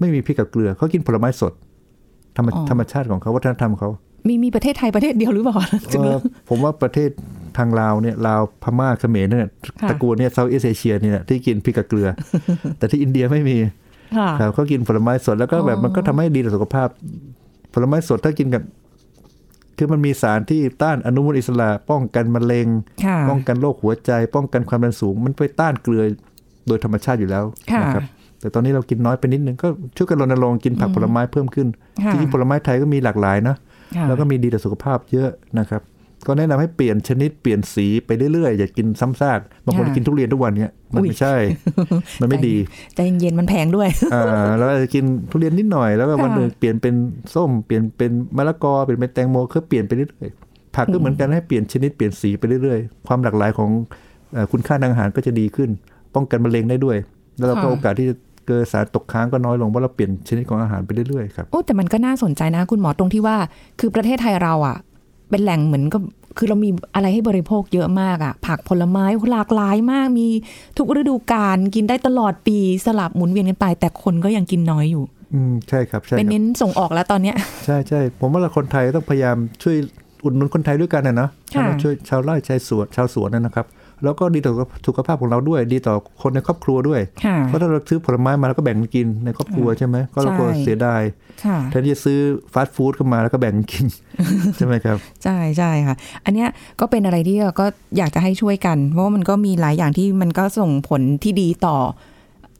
[0.00, 1.52] ไม่มีพริกกับเกลือเขากินผลไม้สด
[2.36, 3.88] ธรรมอ๋อธรรมชาติของเขาวัฒนธรรมเขา
[4.28, 5.56] มีมีประเทศไทยประเทศเดียวหรือเปล่า
[5.88, 7.10] เออผมว่าประเทศ
[7.58, 9.40] ทางลาวเนี่ยลาวพม่าเขมรเนี่ย
[9.82, 12.08] ค่ะตระกูลเนี่ยเซาท์อีสเอเชียเนี่ยที่กินพริกกับเกลือ
[12.78, 13.56] แต่ที่อินเดียไม่มี
[14.16, 16.88] ค่ะครับเขากินผลไม้สดแล้วก็แบบอ๋อมันก็ทำให้ดีต่อสุขภาพ
[17.74, 18.62] ผลไม้สดถ้ากินกับ
[19.78, 22.66] คือมันมีสารที่ต้านอนุมูลอิสระ ป้องกันมะเร็ง
[23.04, 26.02] ค่ะป้องกันโรคหัวใจ ป้องกันความดันสูง มันไปต้านเกลือ
[26.66, 28.04] โดยธรรมชาติอยู่แล้วค่ะนะครับ
[28.40, 31.68] แต่ตอนนี้เรากินน้อยไปนิดนึงก็ช่วยกันรณรงค์กินผักผลไม้เพิ่มขึ้น
[32.04, 33.73] ค่ะจริงๆผลไม้ไทยก็มีหลากหลายนะค่ะ
[34.08, 35.82] แล้วก็มีดีต่อสุขภาพเยอะนะครับ
[36.26, 41.34] ก็แนะนำให้เปลี่ยนชนิดเปลี่ยนสีไปเรื่อยๆ อย่ากินซ้ำซากบางคนค่ะกินทุเรียนทุกวันเนี่ยมันอุ๊ยไม่ใช่
[42.20, 42.56] มันไม่ดี
[42.94, 46.94] ใจเย็นๆมันแพงด้วยอ่าแล้วอาจจะกินทุเรียนนิดหน่อยแล้วก็ค่ะวันหนึ่งเปลี่ยนเป็น
[47.34, 53.70] ส้มเปลี่ยนเป็นมะละกอเปลี่ยนเป็นแตงโมคือเปลี่ยนไปเรื่อยๆผักก็เหมือนกันให้เปลี่ยนชนิดเปลี่ยนสีไปเรื่อยๆ ความหลากหลายของ
[54.32, 55.70] เอ่อคุณค่าทางอาหารก็จะดีขึ้น
[56.14, 56.96] ป้องกันมะเร็งได้ด้วย
[57.38, 58.14] แล้วเราก็ค่ะโอกาสที่จะ
[58.46, 63.36] เกิดสารตกค้างก็น้อยลงเพราะเราเปลี่ยนชนิดของอาหารไปเรื่อยๆครับโอ้แต่มันก็น่าสนใจนะ คุณหมอตรงที่ว่า
[63.80, 64.76] คือประเทศไทยเราอะ
[65.30, 66.02] เป็นแหล่งเหมือนกับ
[66.38, 70.28] คือเรามีอะไรให้บริโภคเยอะมากอะ ผักผลไม้หลากหลายมาก มี
[70.78, 79.76] ทุกฤดูกาลกินได้ตลอดปีสลับหมุนเวียนกันไป แต่คนก็ยังกินน้อยอยู่อืมใช่ครับใช่คเป็นรับเน้นส่งออกแล้วตอนเนี้ยใช่ใช่ผมว่าเราคนไทยต้องพยายามช่วย
[80.24, 83.66] อุดหนุนคนไทยด้วยกันนะเนาะค่ะช่วยชาวไร่ชาวสวนชาวสวนนะครับ
[84.04, 84.52] แล้วก็ดีต่อ
[84.86, 91.02] สุขภาพของเราด้วย ดีต่อคนในครอบครัวด้วยค่ะเพราะถ้าเราซื้อผลไม้มาแล้วก็แบ่งกันกินในครอบครัวใช่ไหมก็เราก็ใช่เสียดาย
[91.44, 92.18] ค่ะแทนที่จะซื้อ
[92.52, 93.86] ฟาสต์ฟู้ดเข้ามาแล้วก็แบ่งกันกิน
[94.56, 96.48] ใช่ไหมครับใช่ใช่ค่ะ อันเนี้ย
[96.80, 101.76] ก็เป็นอะไรที่เราก็อยากจะให้ช่วยกัน เพราะว่ามันก็มีหลายอย่างที่มันก็ส่งผลที่ดีต่อ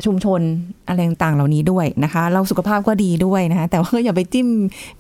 [0.05, 0.41] ชุมชน
[0.89, 4.49] อะไรต่างๆเหล่านี้ด้วยนะคะ เราสุขภาพก็ดีด้วยนะคะแต่ว่าอย่าไปจิ้ม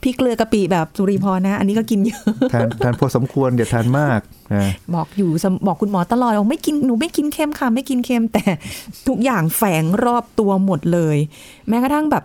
[0.02, 2.22] พริกเกลือกะปิแบบสุริพรนะ อันนี้ก็กินเยอะ
[2.52, 4.20] ทานทานพอสมควรอย่าทานมาก
[4.54, 8.44] นะบอกอยู่สมบอกคุณหมอตลอดว่าไม่กินหนูไม่กินเค็มค่ะไม่กินเค็มแต่
[9.08, 11.16] ทุกอย่างแฝงรอบตัวหมดเลย
[11.68, 12.22] แม้กระทั่งแบบ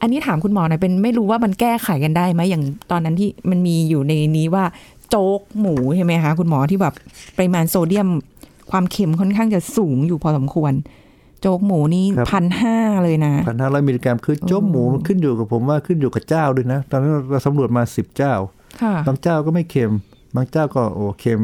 [0.00, 4.64] อันนี้ถามคุณหมอหน่อยเป็นไม่รู้ว่ามันแก้ไขกันได้ไหมอย่างตอนนั้นที่มันมีอยู่ในนี้ว่า
[5.08, 6.94] โจ๊กหมูใช่ไหมคะคุณหมอที่แบบ
[7.36, 8.08] ปริมาณโซเดียม
[8.70, 10.72] ความเค็มค่อนข้างจะสูงอยู่พอสมควร
[11.42, 18.34] โจ๊กหมูนี่พันห้าเลยนะพันห้าร้อยมิลลิกรัมคือโจ๊กหมูมันขึ้นอยู่กับผมว่าขึ้นอยู่กับเจ้าด้วยนะ ตอนนั้นเราสำรวจมาสิบเจ้า
[18.82, 19.92] ค่ะบางเจ้าก็ไม่เค็ม
[20.36, 21.40] บางเจ้าก็โอ้เค็ม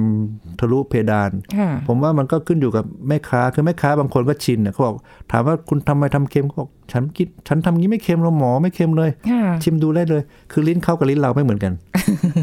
[0.60, 4.94] ทะลุเพดานค่ะผมว่ามันก็ขึ้นอยู่กับแม่ค้าคือแม่ค้าบางคนก็ชินเนี่ยเขาบอก
[5.32, 11.72] ถามว่าคุณทำไมทำเค็มเขาบอกฉันคิดฉันทำงี้ไม่เค็มหรอกหมอไม่เค็มเลยค่ะชิมดูได้เลย คือลิ้นเข้ากับลิ้นเราไม่เหมือนกัน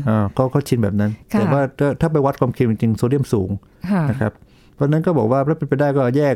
[0.09, 3.49] อ่าเขาเขาชินแบบนั้นค่ะแต่ว่าถ้าถ้าไปวัดความเค็มจริงๆโซเดียมสูง
[3.91, 4.31] ค่ะนะครับ
[4.75, 6.35] เพราะฉะนั้นก็บอกว่าถ้าเป็นไปได้ก็แยก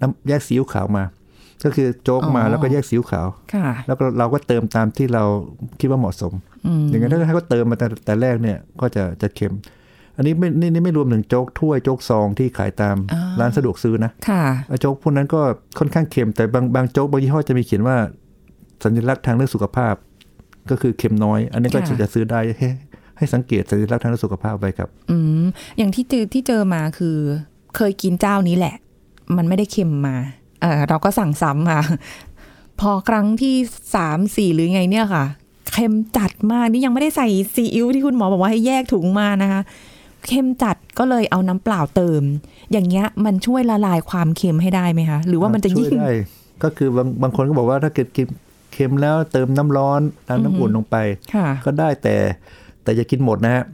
[0.00, 1.04] น้ำแยกซีอิ๊วขาวมา
[1.64, 5.24] ก็คือโจ๊กมาอ๋อแล้วก็แยกซีอิ๊วขาวค่ะแล้วก็เราก็เติมตามที่เรา
[5.80, 6.32] คิดว่าเหมาะสม
[6.66, 9.54] อืมอย่างนั้นถ้าให้เขาเติมมาแต่แต่แรกเนี่ยก็จะจะเค็ม
[10.16, 15.40] อันนี้ไม่นี่นี่ไม่รวมถึงโจ๊กถ้วยโจ๊กซองที่ขายตามอ่าร้านสะดวกซื้อนะค่ะไอ้โจ๊กพวกนั้นก็
[15.78, 17.96] ค่อนข้างเค็มแต่บางบางโจ๊กบางยี่ห้อจะมีเขียนว่า
[18.84, 19.94] สัญลักษณ์ทางเรื่องสุขภาพ
[20.70, 22.68] ก็คือเค็มน้อย อันนี้ก็ค่ะจะจะซื้อได้ให้
[23.18, 25.44] ให้สังเกตสัญลักษณ์ทางเรื่องสุขภาพไว้ครับ อืม
[25.78, 27.16] อย่างที่เจอที่เจอมาคือ
[27.76, 28.74] เคยกินเจ้านี้แหละ
[29.38, 30.16] มันไม่ได้เค็มมา
[30.60, 31.82] เออเราก็สั่งซ้ำค่ะ
[32.80, 33.54] พอครั้งที่
[33.94, 35.24] สามสี่หรือไงเนี่ยค่ะ
[35.72, 39.60] เค็มจัดมากนี่ยังไม่ได้ใส่ซีอิ๊วที่คุณหมอบอกว่าให้แยกถุงมานะคะ
[40.28, 42.22] เค็มจัดก็เลยเอาน้ำเปล่าเติม
[42.72, 46.12] อย่างเงี้ยมันช่วยละลายความเค็มให้ได้ไหมคะ หรือว่ามันจะช่วยิ่ยงได้
[46.62, 48.26] ก็คือบางบางคนก็บอกว่าถ้าเกิดกิน
[48.72, 50.96] เค็มแล้วเติมน้ำร้อนน้ำน้ำอุ่นลงไป
[51.34, 52.14] ค่ะก็ได้แต่
[52.82, 53.64] แต่อย่ากินหมดนะฮะ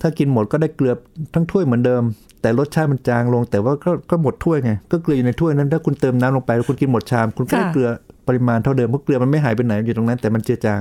[0.00, 0.94] ถ้ากินหมดก็ได้เกลือ
[1.34, 2.02] ทั้งถ้วยเหมือนเดิม
[2.46, 7.88] แต่รสชาติมันจางลง แต่ว่าก็ก็หมดถ้วยไงก็เกลืออยู่ในถ้วยนั้นถ้าคุณเติมน้ำลงไปแล้วคุณกินหมดชาม คุณก็ได้ค่ะเกลือ
[8.28, 10.80] ปริมาณเท่าเดิมเพราะเกลือมันไม่หายไปไหนอยู่ตรงนั้น แต่มันเจือจาง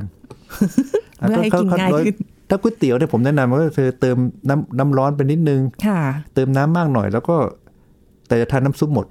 [1.18, 2.16] เพื่อให้กินง่ายขึ้น
[2.50, 4.18] ถ้าก๋วยเตี๋ยวเนี่ยผมแนะนำว่าเธอเติม
[4.50, 6.00] น้ำน้ำร้อนไปนิดนึงค่ะ
[6.34, 7.36] เติมน้ำมากหน่อยแล้วก็
[8.28, 9.08] แต่จะทานน้ำซุปหมด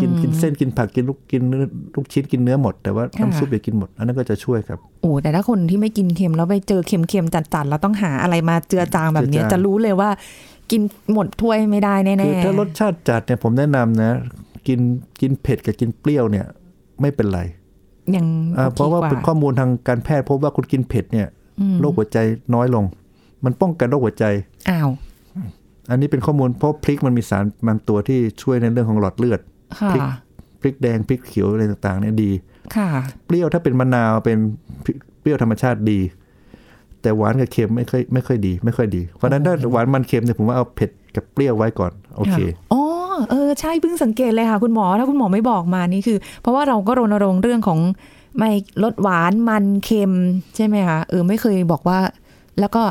[0.00, 10.10] กินกินเส้นกินผักกินลูกกินเนื้อลูกชิ้นกินเนื้อหมด แต่ว่าค่ะน้ำซุปอย่ากินหมด อันนั้นก็จะช่วยครับโอ้แต่ถ้าคนที่ไม่กินเค็มแล้วไปเจอเค็มๆจัดๆแล้วต้องหาอะไรมาเจือจางแบบเนี้ยเจือจางจะรู้เลยว่า
[10.70, 14.12] กินหมดถ้วยไม่ได้แน่คือๆถ้ารสชาติจัดเนี่ยผมแนะนำนะ
[14.68, 14.80] กิน
[15.20, 16.46] กินเผ็ดกับกินเปรี้ยวเนี่ย
[17.00, 17.40] ไม่เป็นไร
[18.16, 18.26] ยัง
[18.58, 21.28] อ่าโอคเพราะว่ากเป็นข้อมูลทางการแพทย์พบว่าคุณกินเผ็ดเนี่ย
[21.60, 22.18] อืมโรคหัวใจ
[22.54, 22.84] น้อยลง
[23.44, 24.24] มันป้องกันโรคหัวใจ
[24.70, 24.90] อ้าว
[25.90, 29.40] อันนี้เป็นข้อมูลเพราะพริกมันมีสารบางตัวที่ช่วยในเรื่องของหลอดเลือด
[29.80, 30.02] ค่ะพริก
[30.60, 32.30] พริกแดงพริกเขียวอะไรต่างๆเนี่ยดี
[32.76, 32.88] ค่ะ
[33.26, 34.38] เปรี้ยวถ้าเป็นมะนาวเป็น
[34.84, 36.00] พริกเปรี้ยวธรรมชาติดี
[37.04, 42.38] แต่หวานกับเค็มไม่ค่อยไม่ค่อยดี ไม่ค่อยดี เพราะฉะนั้นถ้าหวานมันเค็มเนี่ยผมว่าเอาเผ็ดกับเปรี้ยวไว้ก่อนโอเค
[42.72, 42.82] อ๋อ
[43.30, 47.80] เออใช่เพิ่งสังเกตเลยค่ะ คุณหมอถ้าคุณหมอไม่บอกมานี่คือ เพราะว่าเราก็รณรงค์เรื่องของ
[48.38, 48.50] ไม่
[48.82, 50.12] ลดหวานมันเค็ม
[50.56, 51.98] ใช่ไหมคะเออไม่เคยบอกว่า
[52.60, 52.82] แล้วก็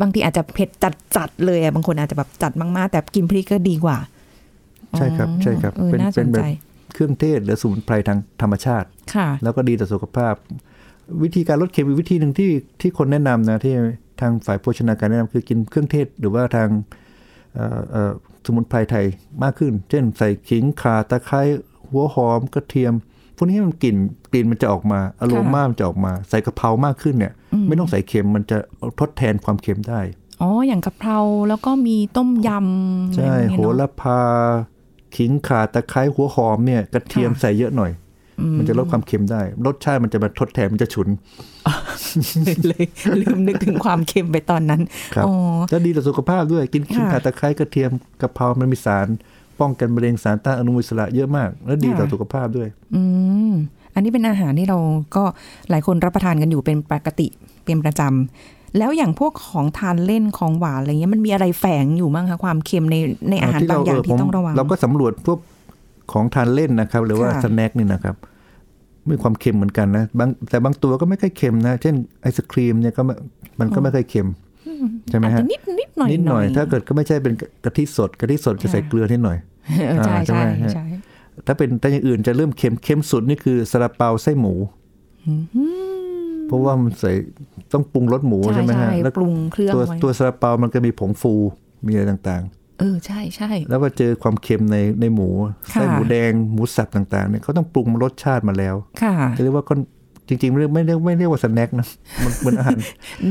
[0.00, 3.98] บางทีอาจจะเผ็ดจัดจัดๆเลยอะบางคนอาจจะแบบจัดมากๆ แต่กินพริกก็ดีกว่า
[4.96, 6.46] ใช่ครับใช่ครับเออเป็นน่าสเป็นนแบใจบ
[6.92, 10.34] เครื่องเทศหรือสมุนไพรทางธรรมชาติ ค่ะ แล้วก็ดีต่อสุขภาพ
[11.22, 13.74] วิธีการลดเค็มอีกวิธีหนึ่งที่ที่คนแนะนำนะที่
[14.20, 16.68] ทางฝ่ายโภชนาการแนะนำคือกินเครื่องเทศหรือว่าทาง
[17.54, 18.12] เอ่อเอ่อ
[18.44, 19.06] สมุนไพรไทย
[19.42, 21.40] มากขึ้น เช่นใส่ขิงข่าตะไคร้
[21.90, 22.94] หัวหอมกระเทียม
[23.36, 23.96] พวกนี้มันกลิ่น
[24.32, 27.32] กลิ่นมันจะออกมาอารมามันจะออกมา ใส่กะเพรามากขึ้นเนี่ย
[27.66, 28.58] ไม่ต้องใส่เค็มมันจะ
[29.00, 30.00] ทดแทนความเค็มได้
[30.42, 34.20] อ๋อ อย่างกะเพราแล้วก็มีต้มยำใช่อะไรอย่างโหเงี้ยเนระอะพา
[35.16, 37.90] ขิงข่าตะไคร้หัวหอมเนี่ยกระเทียมค่ะใส่เยอะหน่อย
[38.58, 41.08] มันจะลดความเค็มได้ รสชาติมันจะมาทดแทนมันจะฉุน
[42.66, 42.84] เลย
[43.22, 44.80] ลืมนึกถึงความเค็มไปตอนนั้น
[45.14, 45.34] ครับอ๋อ
[45.70, 47.90] แล้วดีต่อสุขภาพด้วยกินขิงค่ะข่าตะไคร้กระเทียม
[48.20, 49.06] กะเพรามันมีสาร
[49.60, 53.02] ป้องกันมะเร็งสารต้านอนุมูลอิสระเยอะมาก และดีต่อค่ะสุขภาพด้วย อื
[53.50, 53.52] ม
[53.94, 54.78] อันนี้เป็นอาหารที่เรา
[55.16, 55.24] ก็
[55.70, 57.26] หลายคนรับประทานกันอยู่เป็นปกติ
[57.64, 62.96] เป็นประจำแล้วอย่างพวกของทานเล่นของหวานอะไรเงี้ยมันมีอะไรแฝงอยู่บ้างคะความเค็มใน
[63.30, 65.38] ในอาหารบางอย่างที่ต้องระวังเราก็สำรวจพวก
[66.12, 68.16] ของทานเล่นนะครับ หรือว่าค่ะสแน็คนี่นะครับ
[69.10, 73.14] มีความเค็มเหมือนกันนะบางแต่บางตัวก็ไม่ค่อยเค็มนะ เช่นไอศครีมเนี่ยก็ไม่
[73.60, 74.28] มันก็ไม่ค่อยเค็ม
[75.10, 77.34] ใช่ไหมอาจฮะจะนิดนิดหน่อยนิดหน่อย ถ้าเกิดก็ไม่ใช่เป็น
[77.64, 79.38] กะทิสดกะทิสดจะใส่เกลือนิดหน่อย
[79.88, 80.84] เออใช่อ่าใช่ใช่ไหมฮะใช่
[81.46, 84.54] ถ้าเป็นแต่อย่างอื่นจะเริ่มเค็มเค็มสุดนี่คือซาลาเปาไส้หมู
[86.46, 87.12] เพราะว่ามันใส่
[87.72, 91.34] ต้องปรุงรสหมูใช่ไหมฮะใช่แล้วปรุงเครื่องตัวไว้ตัวซาลาเปามันก็มีผงฟู
[91.86, 92.42] มีอะไรต่าง
[92.82, 95.28] เออใช่ใช่ๆแล้วก็เจอความเค็มในในหมู
[95.72, 99.74] ค่ะไส้หมูแดงหมูสับต่างๆเนี่ยเขาต้องปรุงรสชาติมาแล้วค่ะจะเรียกว่าก็
[100.28, 101.86] จริงๆไม่เรียกไม่เรียกไม่เรียกว่าสแน็คนะ
[102.24, 102.78] มันเหมือนอาหาร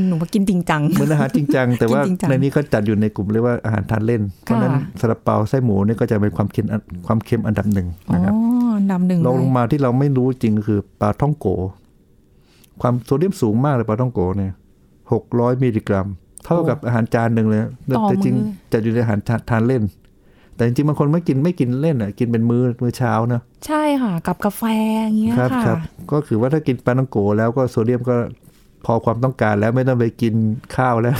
[0.08, 8.34] หนูว่ากินจริงจังเหมือนอาหารจริงจังแต่ว่าจริงจังในนี้เขาจัดอยู่ในกลุ่มเรียกว่าอาหารทานเล่น เพราะฉะนั้นค่ะซาลาเปาไส้หมูเนี่ยก็จะเป็นความเค็มอันความเค็มอันดับหนึ่งอ๋อนะครับ
[8.90, 11.46] ดำหนึ่งลองลงเลยมาที่เราไม่รู้จริงก็คือปลาท่องโก
[12.80, 14.52] ความโซเดียมสูงมากเลยปลาท่องโกเนี่ย
[15.12, 16.06] หกร้อยมิลลิกรัม
[16.44, 18.34] เท่ากับอาหารจานหนึ่งเลยแต่จริง
[18.72, 19.82] จะอยู่ในอาหารทานเล่น
[20.56, 24.62] แต่จริงๆบางคนไม่กินไม่กินเล่นอะกินเป็นมือมื้อเช้านะใช่ค่ะกับกาแฟ
[25.04, 25.78] อย่างเงี้ยครับค่ะครับ
[26.12, 28.16] ก็คือว่าถ้ากินปลาท่องโกแล้วก็โซเดียมก็
[28.86, 30.34] พอความต้องการแล้วไม่ต้องไปกิน
[30.76, 31.16] ข้าวแล้ว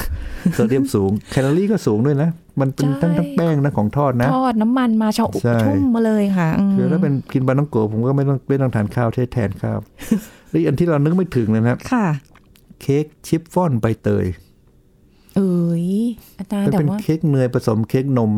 [0.54, 2.30] โซเดียมสูง แคลอรี่ก็สูงด้วยนะ
[2.60, 9.78] มันเป็นทั้งทั้งแป้งนะของทอดนะ ทอดน้ำมันมาชาใช่ชุ่มมาเลยค่ะมคือถ้าเป็นกินปลาท่องโกผมก็ไม่ต้องไม่ต้องทานข้าวใช้แทนข้าว
[10.50, 12.06] แล้วอีกอันที่เรานึกไม่ถึงเลยนะครับค่ะ
[12.80, 14.24] เค้กชิฟฟ่อนใบเตย
[15.36, 15.86] เอ้ย
[16.38, 18.30] อาจารย์มันแต่เป็นว่าเค้กเนยผสมเค้กนม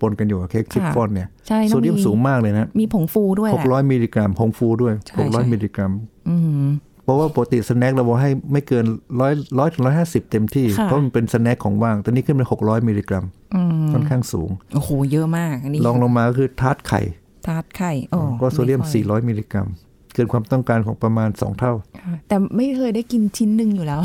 [0.00, 5.92] ปนๆกันอยู่กับเค้กชิฟฟ่อนเนี่ยใช่ต้องโซเดียมสูงมากเลยนะ มีผงฟูด้วยแหละ600มิลลิกรัมผงฟูด้วยใช่ใช่600มิลลิกรัม
[6.28, 6.68] อืม
[7.04, 8.84] เพราะว่าปกติ snack เราบอกให้ไม่เกิน
[9.20, 17.00] ร้อยร้อยถึงร้อยห้าสิบเต็มที่ค่ะเพราะมันเป็น snack ของว่างแต่นี่ขึ้นเป็น600มิลลิกรัมอืมค่อนข้างสูงโอ้โหเยอะมากอันนี้ลองลงมาก็คือทาร์ตไข่
[17.46, 24.00] ทาร์ตไข่โอ้ก็โซเดียมไค่อ400มิลลิกรัมเกินความต้องการของประมาณ2เท่าค่ะแต่ไม่เคยได้กินชิ้นหนึ่งอยู่แล้ว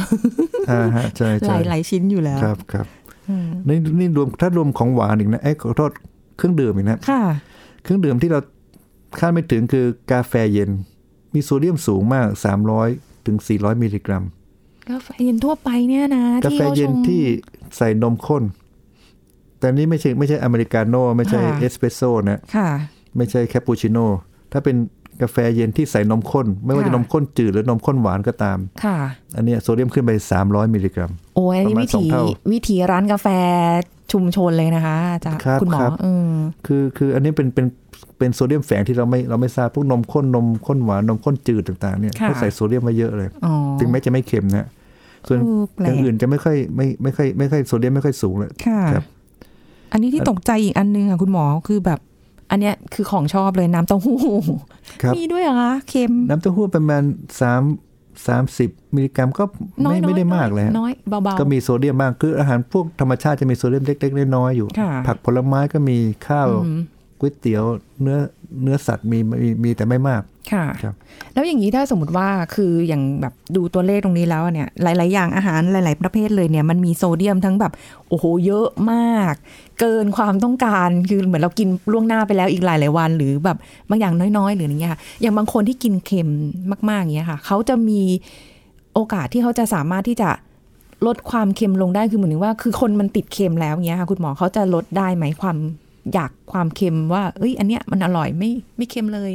[0.71, 2.87] อ่าฮะใช่หใช่ลายหลายชิ้นอยู่แล้วครับครับ
[3.67, 5.91] นี่นี่รวมถ้ารวมของหวานอีกนะไอ้ยขอโทษ
[6.37, 7.21] เครื่องดื่มอีกนะค่ะ
[7.83, 8.39] เครื่องดื่มที่เรา
[9.19, 10.69] คาดไม่ถึงคือกาแฟเย็น
[11.33, 12.27] มีโซเดียมสูงมาก
[12.77, 14.23] 300ถึง400มิลลิกรัม
[14.89, 17.21] กาแฟเย็นทั่วไปเนี่ยนะกาแฟเย็นขาชงที่
[17.77, 18.43] ใส่นมข้น
[19.59, 22.69] แต่นี่ไม่ใช่ไม่ใช่อเมริกาโน่ไม่ใช่ค่ะเอสเปรสโซ่นะค่ะ
[23.17, 24.05] ไม่ใช่แคปปูชิโน่
[24.51, 24.75] ถ้าเป็น
[25.21, 28.97] กาแฟเย็นที่ใส่นมข้น ไม่ว่าค่ะจะนมข้นจืดหรือนมข้นหวานก็ตาม ค่ะ
[29.35, 30.11] อันเนี้ยโซเดียมขึ้นไป
[30.43, 33.27] 300 มิลลิกรัม โอ้ยอันนี้ประมาณวิสองธีเท่าวิธีร้านกาแฟ
[34.11, 36.29] ชุมชนเลยนะคะอาจารย์ครับคุณหมอครับเออ
[36.67, 37.65] คือคืออันนี้เป็นเป็น
[38.17, 44.67] เป็นโซเดียมแฝงที่เราไม่เราไม่ทราบพวกนมข้นนมข้นหวานนมข้นจืดต่างๆเนี่ยค่ะเขาใส่โซเดียมมาเยอะเลยอ๋อถึงแม้จะไม่เค็มนะ
[45.27, 49.03] ส่วนเออแปลอกย่างอื่นจะไม่ค่อยไม่ไม่ค่อยไม่ค่อยโซเดียมไม่ค่อยสูงเลยค่ะครับ
[49.91, 51.99] อันนี้ที่ตกใจอีกอันนึงอะคุณหมอคือแบบ
[52.53, 54.19] อันเนี้ยคือของชอบเลยน้ำเต้าหู้
[55.01, 57.03] ครับมีด้วยเหรอคะเค็ม น้ำเต้าหู้ประมาณ
[57.41, 57.61] สาม
[58.27, 59.43] สามสิบมิลลิกรัมก็
[59.85, 66.79] น้อยไม่ไม่ได้น้อยมากเลยฮะน้อยเบาๆก็มีโซเดียมบ้างคืออาหารพวกธรรมชาติจะมีโซเดียมเล็กๆน้อยๆอยู่ค่ะผักผลไม้ก็มีข้าวอืม
[67.23, 67.63] ก๋วยเตี๋ยว
[68.01, 68.17] เนื้อ
[68.63, 70.95] เนื้อสัตว์มีมีมีแต่ไม่มากค่ะครับ
[71.33, 77.73] แล้วอย่างนี้ถ้าสมมติว่าคืออย่างแบบดูตัวเลขตรงนี้แล้วเนี่ยหลาย ๆ อย่างอาหารหลาย ๆ ประเภทเลยเนี่ยมันมีโซเดียมทั้งแบบ
[78.09, 79.33] โอ้โหเยอะมาก
[79.79, 83.57] เกินความต้องการคือเหมือนเรากินล่วงหน้าไปแล้วอีกหลายๆวัน หรือแบบ
[83.89, 86.29] บางอย่างน้อย ๆ หรืออย่างเงี้ยค่ะอย่างบางคนที่กินเค็ม
[86.89, 88.01] มากๆอย่างเงี้ยค่ะเขาจะมี
[88.93, 90.29] โอกาสที่เขาจะสามารถที่จะ
[91.07, 95.57] ลดความเค็มลงได้คือเหมือนว่า คือคนมันติดเค็มแล้วอย่างเงี้ยค่ะคุณหมอเขาจะลดได้ไหมความ
[96.13, 99.31] อยากความเค็มว่า เอ้ย อันเนี้ยมันอร่อยไม่ไม่เค็มเลย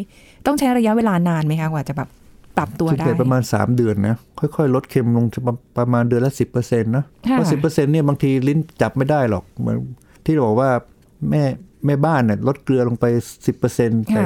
[0.46, 2.08] ต้องใช้ระยะเวลานานไหมคะกว่าจะแบบ
[2.56, 9.76] ปรับตัวส่วนได้ใหญ่ประมาณ 3 เดือนนะ ค่อยๆ ลดเค็มลงประประมาณเดือนละ 10%นะค่ะเพราะสิเนี่ยบางทีลิ้นจับไม่ได้หรอกเหมือน
[10.24, 10.70] ที่เราบอกว่า
[11.30, 11.42] แม่
[11.86, 13.04] แม่บ้านเนี่ยลดเกลือลงไป
[13.46, 14.24] 10%ใส่ค่ะ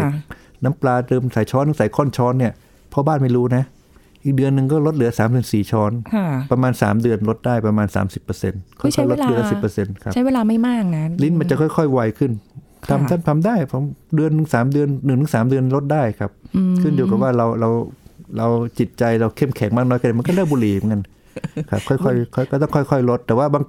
[0.65, 2.53] น้ำปลาเติมใส่ช้อนใส่ค้อนช้อนเนี่ย
[2.93, 3.65] พ่อบ้านไม่รู้นะ
[4.25, 12.33] อีกเดือนหนึ่งก็ลดเหลือ3ามสี่ช้อนค่ะประมาณ 3 เดือนลดได้ประมาณ 30%ค่เฮ้ยใช้อยๆเวลดลาเดือนละ10%ครับใช้เวลาไม่มากนะ ลิ้นมันจะค่อยๆไวขึ้น
[12.87, 13.85] ค่ะทำท่านทำได้ผม
[14.17, 17.69] เดือนหนึ่งสามเดือนหนึ่งถึงสามเดือนลดได้ครับอืมขึ้นอยู่กับว่าเราเรา
[18.39, 18.47] เรา
[18.79, 21.03] จิตใจเราเข้มแข็งมากน้อยแค่ไหนมันก็เลิกบุหรี่เหมือนกัน
[21.71, 23.65] ครับค่อยๆค่อยก็ต้องค่อย ๆ ลด แต่ว่าบาง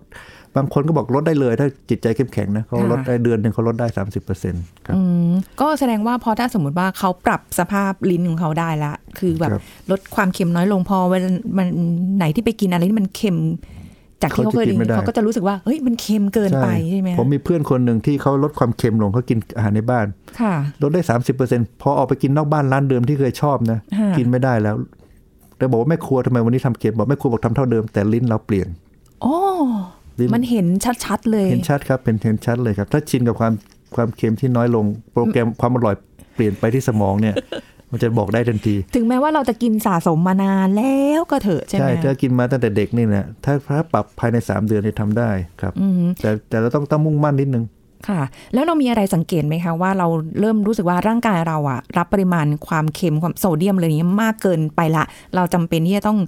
[0.57, 3.87] บางคนก็บอกลดได้เลย ถ้าจิตใจเข้มแข็งนะเขาลดได้เดือนหนึ่งเขาลดได้
[4.35, 11.67] 30%ครับอืมก็แสดงว่าพอถ้าสมมติว่าเขาปรับสภาพลิ้นของเขาได้ละ คือแบบครับลดความเค็มน้อยลงพอเวลามัน
[12.17, 13.39] ไหนที่ไปกินอะไรที่มันเค็ม
[14.21, 20.05] จากที่เขาเคยเขาจะกินไม่ได้เขาก็จะรู้สึกว่าเฮ้ยมันเค็มเกินไปใช่ไหมผมมีเพื่อนคนหนึ่งที่เขาลดความเค็มลงเขากินอาหารในบ้าน
[20.39, 21.01] ค่ะลดได้
[21.41, 24.75] 30%พอออกไปกินนอกบ้านร้านเดิมที่เคยชอบนะฮะกินไม่ได้แล้ว
[25.63, 28.67] แต่บอกว่าแม่ครัวทำไมวันนี้ทำเค็มบอกแม่ครัวบอกทำเท่าเดิมแต่ลิ้นเราเปลี่ยน
[29.21, 29.37] โอ้
[30.19, 30.67] ลิ้นมันเห็น
[31.05, 33.53] ชัดๆเลย เห็นชัดครับเป็นเห็นชัดเลยครับ ถ้าชินกับความ
[33.95, 35.95] ความเค็มที่น้อยลง โปรแกรมความอร่อย
[36.35, 37.35] เปลี่ยนไปที่สมองเนี่ย
[37.91, 45.29] มันจะบอกได้ทันที ถึงแม้ว่าเราจะกินสะสมมานานแล้วก็เถอะใช่ไหมถ้ากินมาตั้งแต่เด็กนี่นะถ้าถ้าปรับภายใน 3 เดือนเนี่ยทำได้
[45.61, 47.63] ครับอืมแต่แต่เราต้องต้องมุ่งมั่นนิดนึง
[48.07, 48.21] ค่ะ
[48.53, 50.07] แล้วเรามีอะไรสังเกตไหมคะว่าเรา
[50.39, 55.03] เริ่มรู้สึกว่าร่างกายเราอะรับปริมาณความเค็มความโซเดียมอะไรนี้มากเกินไปละ
[55.35, 56.19] เราจำเป็นที่จะต้อง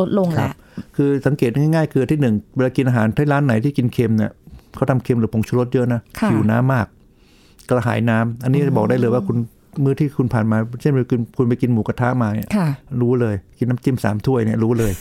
[0.00, 0.52] ลดลงแหละ
[0.96, 4.32] คือสังเกตง่ายๆ คือที่หนึ่งเวลากินอาหารที่ร้านไหนที่กินเค็มเนี่ย
[4.76, 6.86] เขาทำเค็มหรือผงชูรสเยอะนะค่ะหิวน้ำมาก
[7.68, 9.36] กระหายน้ำอันนี้จะบอกได้เลยว่าคุณ
[9.84, 12.68] มื้อที่คุณผ่านมา เช่นไปกินคุณไปกินหมูกระทะมาเนี่ยค่ะ
[13.02, 14.92] รู้เลย กินน้ำจิ้มสามถ้วยเนี่ยรู้เลย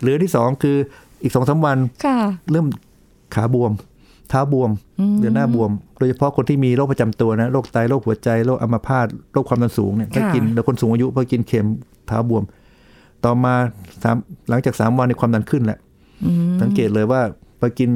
[0.00, 0.76] หรืออันที่สองคือ
[1.22, 2.18] อีกสองสามวันค่ะ
[2.50, 2.66] เริ่ม
[3.34, 4.70] ขาบวมเท้าบวม
[5.20, 11.66] เดือนหน้าบวม โดยเฉพาะคนที่มีโรคประจำตัวนะโรคไตโรคหัวใจโรคอัมพาตโรคความดันสูงเนี่ยถ้าค่ะกินแล้วคนสูงอายุพอกินเค็ม
[12.06, 12.42] เท้าบวม
[13.24, 13.54] ต่อมา
[14.02, 14.16] สาม
[14.48, 15.78] หลังจากสามวันในความดันขึ้นแหละ
[16.62, 17.20] สังเกตเลยว่า
[17.58, 17.90] ไปกิน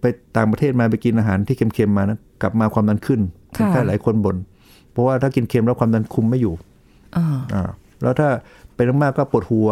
[0.00, 0.04] ไป
[0.36, 3.20] ต่างประเทศมาไปกินอาหารที่เค็มๆมานะกลับมาความดันขึ้น
[3.56, 4.36] ค่ะแค่หลายคนบน่น
[4.92, 6.54] เพราะว่าถ้ากินเค็มแล้วความดันคุมไม่อยู่
[7.16, 7.62] อ่าอ่า
[8.02, 8.28] แล้วถ้า
[8.74, 9.68] เป็นมากๆก็ปวดหัว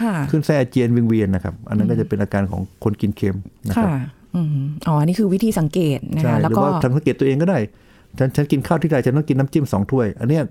[0.00, 3.36] ค่ะขึ้นไส้อาเจียนวิงเวียนนะครับ อันนั้นก็จะเป็นอาการของคนกินเค็ม
[3.68, 3.90] นะคค่ะรับ
[4.36, 4.48] อืม
[4.86, 7.58] อ๋ออันนี่คือวิธีสังเกตนะใช่คะหแล้วรือก็ว่าทำสังเกตตัวเองก็ได้
[8.18, 10.42] ฉันฉันกินข้าวที่ใดฉันต้องกินน้ำจิ้มสองถ้วย อันเนี้ย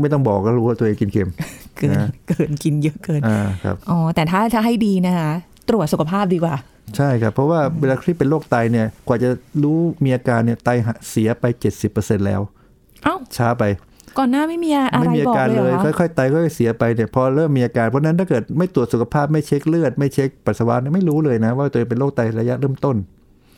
[0.00, 1.28] ไม่ต้องบอกก็รู้ว่าตัวเองกินเค็ม
[1.76, 5.30] เกินนะเกินกินเยอะเกินอ่าครับอ๋อ แต่ถ้าจะให้ดีนะคะ
[5.68, 6.54] ตรวจสุขภาพดีกว่า
[6.96, 9.30] ใช่ครับ เพราะว่าเวลาที่เป็นโรคไตเนี่ย กว่าจะ
[9.62, 10.68] รู้มีอาการเนี่ยไต
[11.10, 11.44] เสียไป
[11.86, 12.40] 70%แล้ว
[13.04, 13.64] เอ้า ช้าไป
[14.18, 22.96] ก่อนหน้าไม่มีอะไรไม่มีอาบอกการเลยเลเหรยอคะค่อยๆไตก็เสียไปเนี่ยพอเริ่มมีอาการ เพราะฉะนั้นถ้าเกิดไม่ตรวจสุขภาพไม่เช็คเลือด ไม่เช็คปัสสาวะเนี่ยไม่รู้เลยนะ ว่าตัวเองเป็นโรคไตระยะเริ่มต้น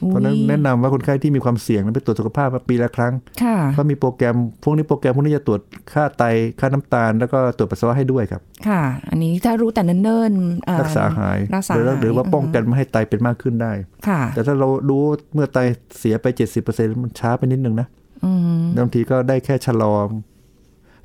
[0.04, 5.60] เพราะฉะนั้นแนะนำว่าคนไข้ที่มีความเสี่ยงนั้นไปตรวจสุขภาพมาปีละครั้งค่ะเขามีโปรแกรมพวกนี้โปรแกรมพวกนี้จะตรวจ
[5.92, 6.22] ค่าไต
[6.60, 13.72] ค่าน้ำตาล แล้วก็ตรวจปัสสาวะให้ด้วยครับ ค่ะ อันนี้ถ้ารู้แต่เนิ่นๆอ่รักษาหายรักษาหรือหายหรือว่าป้องกันไม่ให้ไตเป็นมากขึ้นได้
[14.08, 15.02] ค่ะ แต่ถ้าเรารู้
[15.34, 15.58] เมื่อไต
[15.98, 16.26] เสียไป
[16.64, 17.88] 70%มันช้าไปนิดนึงนะ
[18.24, 19.94] อืมบางทีก็ได้แค่ชะลอ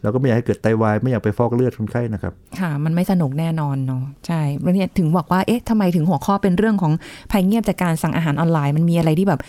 [0.04, 6.94] เราก็ไม่อยากให้เกิดไตวาย ไม่อยากไปฟอกเลือดคนไข้นะครับ ค่ะ มันไม่สนุกแน่นอนเนาะใช่แล้วเนี่ยถึงบอกว่าเอ๊ะทำไมถึงหัวข้อเป็นเรื่องของ
[7.32, 9.40] ภัยเงียบจากการสั่งอาหารออนไลน์ มันมีอะไรที่แบบ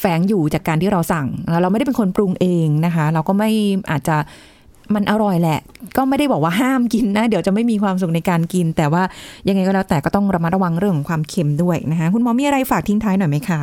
[0.00, 3.50] แฝงอยู่จากการที่เราสั่งแล้วเราไม่ได้เป็นคนปรุงเองนะคะ เราก็ไม่
[3.90, 4.16] อาจจะ
[4.94, 5.60] มันอร่อยแหละ
[5.96, 9.02] ก็ไม่ได้บอกว่าห้ามกินนะ เดี๋ยวจะไม่มีความสุขในการกิน แต่ว่า
[9.48, 13.62] ยังไงก็แล้วแต่ก็ต้องระมัดระวังเรื่องของความเค็มด้วยนะคะคุณหมอมีอะไรฝากทิ้งท้ายหน่อยไหมคะ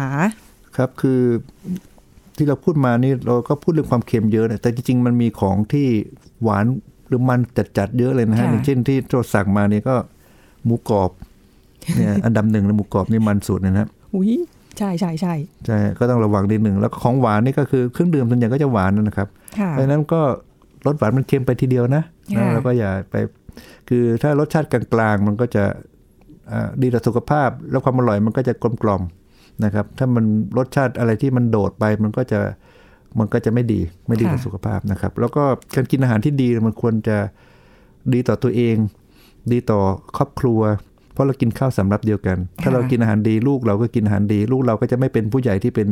[0.76, 1.22] ครับคือ
[2.40, 5.88] ที่เราพูดมานี่เราก็พูดเรื่องความเค็มเยอะนะแต่จริงๆมันมีของที่
[6.44, 6.66] หวาน
[7.08, 7.40] หรือมัน
[7.78, 9.96] จัดๆเยอะเลยนะฮะค่ะอย่างเช่นที่เราสั่งมาเนี่ยก็
[10.66, 11.12] หมูกรอบ
[11.98, 14.32] เนี่ยอันดับหนึ่งเลยหมูกรอบนี่มันสุดเลยนะอุ้ย
[14.78, 15.34] ใช่ใช่ใช่
[15.66, 19.28] ใช่ก็ต้องระวังนิดหนึ่งแล้วก็ของหวานนี่ก็คือเครื่องดื่มส่วนใหญ่ก็จะหวานนะครับ
[19.60, 20.22] ค่ะเพราะฉะนั้นก็
[20.86, 22.04] รสหวานมันเค็มไปทีเดียวนะ
[22.36, 23.16] ค่ะแล้วก็อย่าไป
[23.90, 25.64] คือถ้ารสชาติกลางๆมันก็จะ
[26.52, 29.02] อ่าดีต่อสุขภาพ แล้วความอร่อยมันก็จะกลมกล่อม
[29.64, 30.26] นะครับ ถ้ามัน
[30.58, 32.40] รสชาติอะไรที่มันโดดไปมันก็จะ
[33.20, 35.44] มันก็จะไม่ดีไม่ดีต่อสุขภาพนะครับ แล้วก็
[35.76, 37.18] การกินอาหารที่ดีมันควรจะ
[38.14, 38.76] ดีต่อตัวเอง
[39.52, 39.80] ดีต่อ
[40.18, 40.62] ครอบครัว
[41.14, 45.88] เพราะเรากินข้าวสำรับเดียวกัน ถ้าเรากินอาหารดีลูกเราก็กินอาหารดี ลูกเราก็จะไม่เป็นผู้ใหญ่ที่เป็น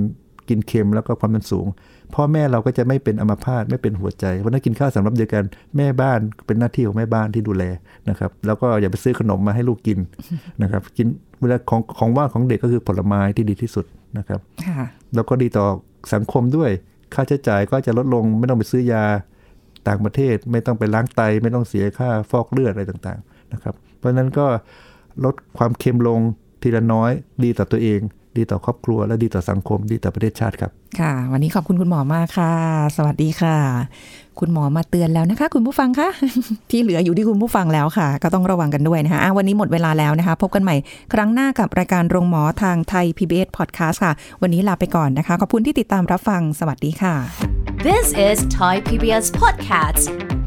[0.50, 1.68] กินเค็มแล้วก็ความดันสูง
[2.16, 5.44] พ่อแม่เราก็จะไม่เป็นอัมพาตไม่เป็นหัวใจเพราะฉะนั้นกินข้าวสำรับเดียวกัน
[5.78, 7.64] แม่บ้านเป็นหน้าที่ของแม่บ้านที่ดูแล
[8.10, 10.00] นะครับ แล้วก็อย่าไปซื้อขนมมาให้ลูกกิน
[10.64, 11.08] นะครับ กิน
[11.42, 13.86] เวลาของของว่างของเด็กก็คือผลไม้ที่ดีที่สุด
[14.18, 14.82] นะครับค่ะ
[15.16, 15.68] แล้วก็ดีต่อ
[16.14, 16.70] สังคมด้วย
[17.14, 19.04] ค่าใช้จ่ายก็จะลดลงไม่ต้องไปซื้อยา
[19.88, 24.46] ต่างประเทศ ไม่ต้องไปล้างไต ไม่ต้องเสียค่าฟอกเลือดอะไรต่างๆนะครับ เพราะฉะนั้นก็
[25.26, 26.20] ลดความเค็มลง
[26.62, 27.12] ทีละน้อย
[27.44, 28.00] ดีต่อตัวเอง
[28.38, 32.54] ดีต่อครอบครัว และดีต่อสังคม ดีต่อประเทศชาติครับ ค่ะ วันนี้ขอบคุณคุณหมอมากค่ะ
[32.98, 33.58] สวัสดีค่ะ
[34.40, 36.10] คุณหมอมาเตือนแล้วนะคะ คุณผู้ฟังคะ
[36.72, 40.76] ที่เหลืออยู่ที่คุณผู้ฟังแล้วค่ะ ก็ต้องระวังกันด้วยนะคะอะวันนี้หมดเวลาแล้วนะคะ พบกันใหม่
[41.14, 47.16] ครั้งหน้ากับรายการโรงหมอทางไทย PBS Podcast ค่ะ วันนี้ลาไปก่อนนะคะ ขอบคุณที่ติดตามรับฟังสวัสดีค่ะ
[47.88, 50.04] This is Thai PBS Podcast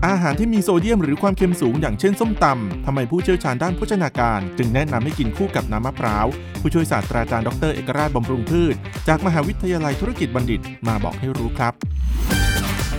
[0.07, 6.27] อาหารที่มีโซเดียมหรือความเค็มสูงอย่างเช่นส้มตำทำไมผู้เชี่ยวชาญด้านโภชนาการ จึงแนะนำให้กินคู่กับน้ำมะพร้าว
[6.61, 8.75] ผู้ช่วยศาสตราจารย์ดรเอกราชบำรุงพืช
[9.09, 11.75] จากมหาวิทยาลัยธุรกิจบัณฑิตมาบอกให้รู้ครับ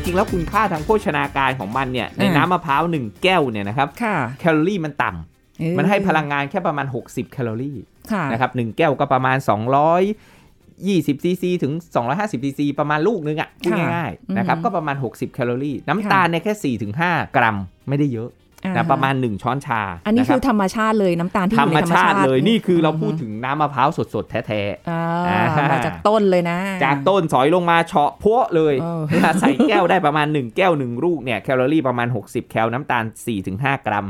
[0.05, 7.77] จริงแล้วคุณค่าทางโภชนาการของมันเนี่ยในอ่าน้ำมะพร้าวหนึ่งแก้วเนี่ยนะครับค่ะแคลอรี่มันต่ำเออมันให้พลังงานแค่ประมาณ 60 แคลอรี่
[8.11, 11.73] ค่ะนะครับหนึ่งแก้วก็ประมาณ220ซีซีถึง
[12.09, 16.75] 250ซีซีประมาณลูกนึงอะพูดค่ะง่ายๆนะครับอืมก็ประมาณ 60 แคลอรี่ น้ำตาลเนี่ยแค่
[17.07, 17.57] 4-5 กรัม
[17.89, 18.40] ไม่ได้เยอะอ่
[18.75, 29.01] นะประมาณ 1 ช้อนชา อันนี้ะคืรัอบธรรมชาติเลยน้ำตาลที่อธรยู่รมในธรรมชาชาติติเลยนี่คือเราพูดถึงน้ำมะพร้าวสดๆ แท้อ่าอ่ามาจากต้นเลยนะๆจากต้นสอยลงมาเฉาะพัวเลยเออ
[29.39, 33.03] ใส่แก้วได้ประมาณ 1 แก้ว 1 ลูกเนี่ยแคลอรี่ประมาณ 60 แคลน้ำตาล
[33.45, 34.07] 4-5 กรัม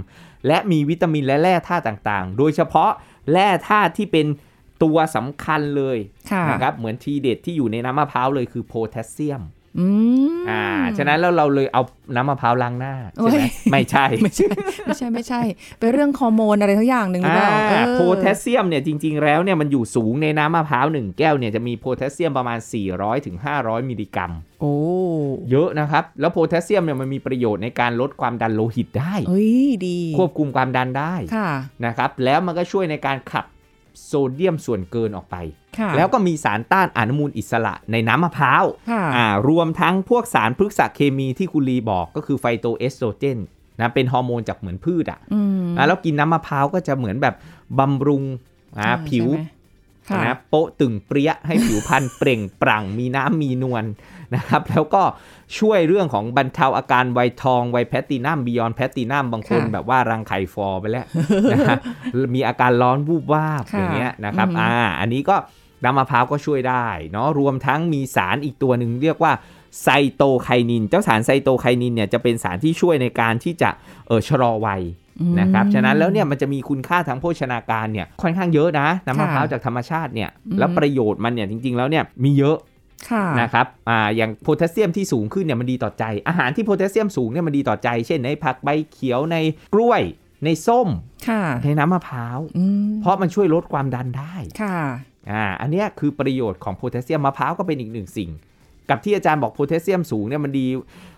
[0.48, 2.92] และมีวิตามินและแร่ธาตุต่างๆ โดยเฉพาะ
[3.32, 4.28] แร่ธาตุที่เป็น
[4.84, 5.98] ตัวสำคัญเลย
[6.32, 9.42] ค่ะนะครับเหมือนทีเด็ดที่อยู่ในน้ำมะพร้าวเลยคือโพแทสเซียม
[9.80, 9.88] อื
[10.32, 10.66] มอ่า
[10.98, 11.82] ฉะนั้นแล้วเราเลยเอา
[12.16, 14.48] น้ำมะพร้าวล้างหน้าใช่ไหมโอ้ยไม่ใช่ ไม่ใช่
[14.86, 15.42] ไม่ใช่ไม่ใช่
[15.80, 22.60] เป็นเรื่องฮอร์โมนอะไรทั้งอย่างหนึ่งหรือเปล่าอ่าเออโพแทสเซียมเนี่ยจริง ๆ แล้วเนี่ยมันอยู่สูงในน้ำมะพร้าวหนึ่งแก้วเนี่ยจะมีโพแทสเซียมประมาณ
[22.92, 24.32] 400ถึง500มิลลิกรัม
[24.62, 24.76] โอ้
[25.52, 31.50] เยอะนะครับ แล้วโพแทสเซียมเนี่ยมันมีประโยชน์ในการลดความดันโลหิตได้เอ้ยดี ควบคุมความดันได้ค่ะ
[31.86, 33.46] นะครับแล้วมันก็ช่วยในการขับ
[34.06, 35.36] โซเดียมส่วนเกินออกไป
[35.78, 43.40] ค่ะแล้วก็มีสารต้านอนุมูลอิสระในน้ำมะพร้าวค่ะอ่ารวมทั้งพวกสารพฤกษเคมีที่คุณลีบอกก็คือไฟโตเอสโตรเจน
[43.80, 47.36] นะเป็นฮอร์โมนจากเหมือนพืชอะอืมนะแล้วกินน้ำมะพร้าวก็จะเหมือนแบบ
[47.80, 48.24] บำรุง
[48.78, 49.61] นะใช่ผิวใช่ไหมค่ะ
[50.26, 53.86] นะโป๊ะตึงเปรี๊ยะให้ผิวพรรณเปล่งปลั่งมีน้ำมีนวล
[54.36, 55.04] นะครับ แล้วก็
[55.60, 61.06] ช่วยเรื่องของบรรเทาอาการวัยทองวัย platinum beyond platinum บางคนค่ะแบบว่ารังไข่ฝ่อไปแล้ว
[61.52, 61.78] นะฮะ
[62.36, 65.36] มีอาการร้อนวูบวาบค่ะอย่างเงี้ยนะครับอืมอ่าอันนี้ก็
[65.84, 69.34] น้ำมะพร้าวก็ช่วยได้เนาะรวมทั้งมีสารอีกตัวหนึ่งเรียกว่า
[69.84, 73.70] ไซโตไคนิน เจ้าสารไซโตไคนินเนี่ยจะเป็นสารที่ช่วยในการที่จะ
[74.08, 74.82] เออชะลอวัย
[75.40, 82.58] นะครับฉะนั้นแล้วเนี่ยมันจะมีคุณค่าทางโภชนาการเนี่ยค่อนข้างเยอะนะน้ำมะพร้าวจากธรรมชาติเนี่ยอืมแล้วประโยชน์มันเนี่ยจริง ๆ แล้วเนี่ยมีเยอะ
[83.12, 89.38] ค่ะนะครับอ่าอย่างโพแทสเซียมที่สูงขึ้นเนี่ยมันดีต่อใจ อาหารที่โพแทสเซียมสูงเนี่ยมันดีต่อใจ เช่นในผักใบเขียวใน
[89.74, 90.02] กล้วย
[90.46, 90.88] ในส้ม
[91.28, 94.78] ค่ะในน้ำมะพร้าวอืมเพราะมันช่วยลดความดันได้ค่ะ
[95.32, 98.30] อ่าอันเนี้ยคือประโยชน์ของโพแทสเซียมมะพร้าวก็เป็นอีกหนึ่งสิ่ง
[98.90, 100.68] กับที่อาจารย์บอกโพแทสเซียมสูงเนี่ยมันดี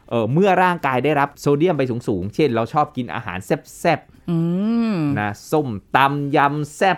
[0.10, 4.38] เอ่อเมื่อร่างกายได้รับโซเดียมไปสูงๆ เช่นเราชอบกินอาหารแซ่บๆอื
[4.96, 6.98] มนะส้มตำยำแซ่บ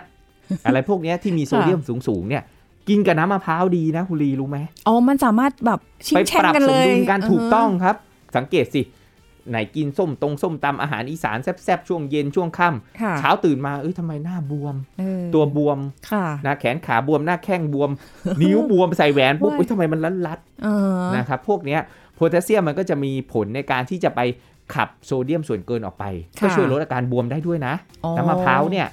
[0.66, 2.42] อะไรพวกเนี้ยที่มีโซเดียมสูงๆเนี่ย
[2.88, 7.96] กินกับน้ำมะพร้าวดีนะคุณลีรู้ไหมอ๋อ มันสามารถแบบชิงไปแช่งปรับกันสมดุลกันเลยถูกต้องครับ
[8.36, 8.82] สังเกตสิ
[9.50, 12.68] ไหนกินส้มตรงส้มตำอาหารอีสานแซ่บๆ ช่วงเย็นช่วงค่
[13.00, 15.78] ค่ะำเช้าตื่นมาเอ้ยทำไมหน้าบวมเออตัวบวม
[16.10, 17.90] ค่ะนะแขนขาบวมหน้าแข้งบวม
[18.42, 21.80] นิ้วบวมใส่แหวนปุ๊บโอ้ยเอ้ยทำไมมันลัดเออๆนะครับพวกเนี้ย
[22.16, 24.20] โพแทสเซียมมันก็จะมีผลในการที่จะไป
[24.74, 26.04] ขับโซเดียมส่วนเกินออกไป
[26.40, 27.74] ค่ะก็ช่วยลดอาการบวมได้ด้วยนะ
[28.04, 28.88] อ๋อน้ำมะพร้าวเนี่ย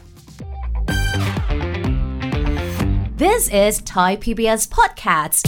[3.23, 5.43] This is Thai PBS Podcast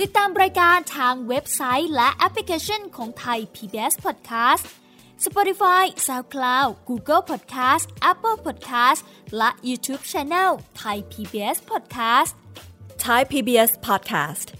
[0.00, 4.64] ติดตามรายการทางเว็บไซต์และแอปพลิเคชันของไทย PBS Podcast
[5.24, 9.00] Spotify SoundCloud Google Podcast Apple Podcast
[9.36, 10.50] และ YouTube Channel
[10.82, 12.32] Thai PBS Podcast
[13.06, 14.59] Thai PBS podcast.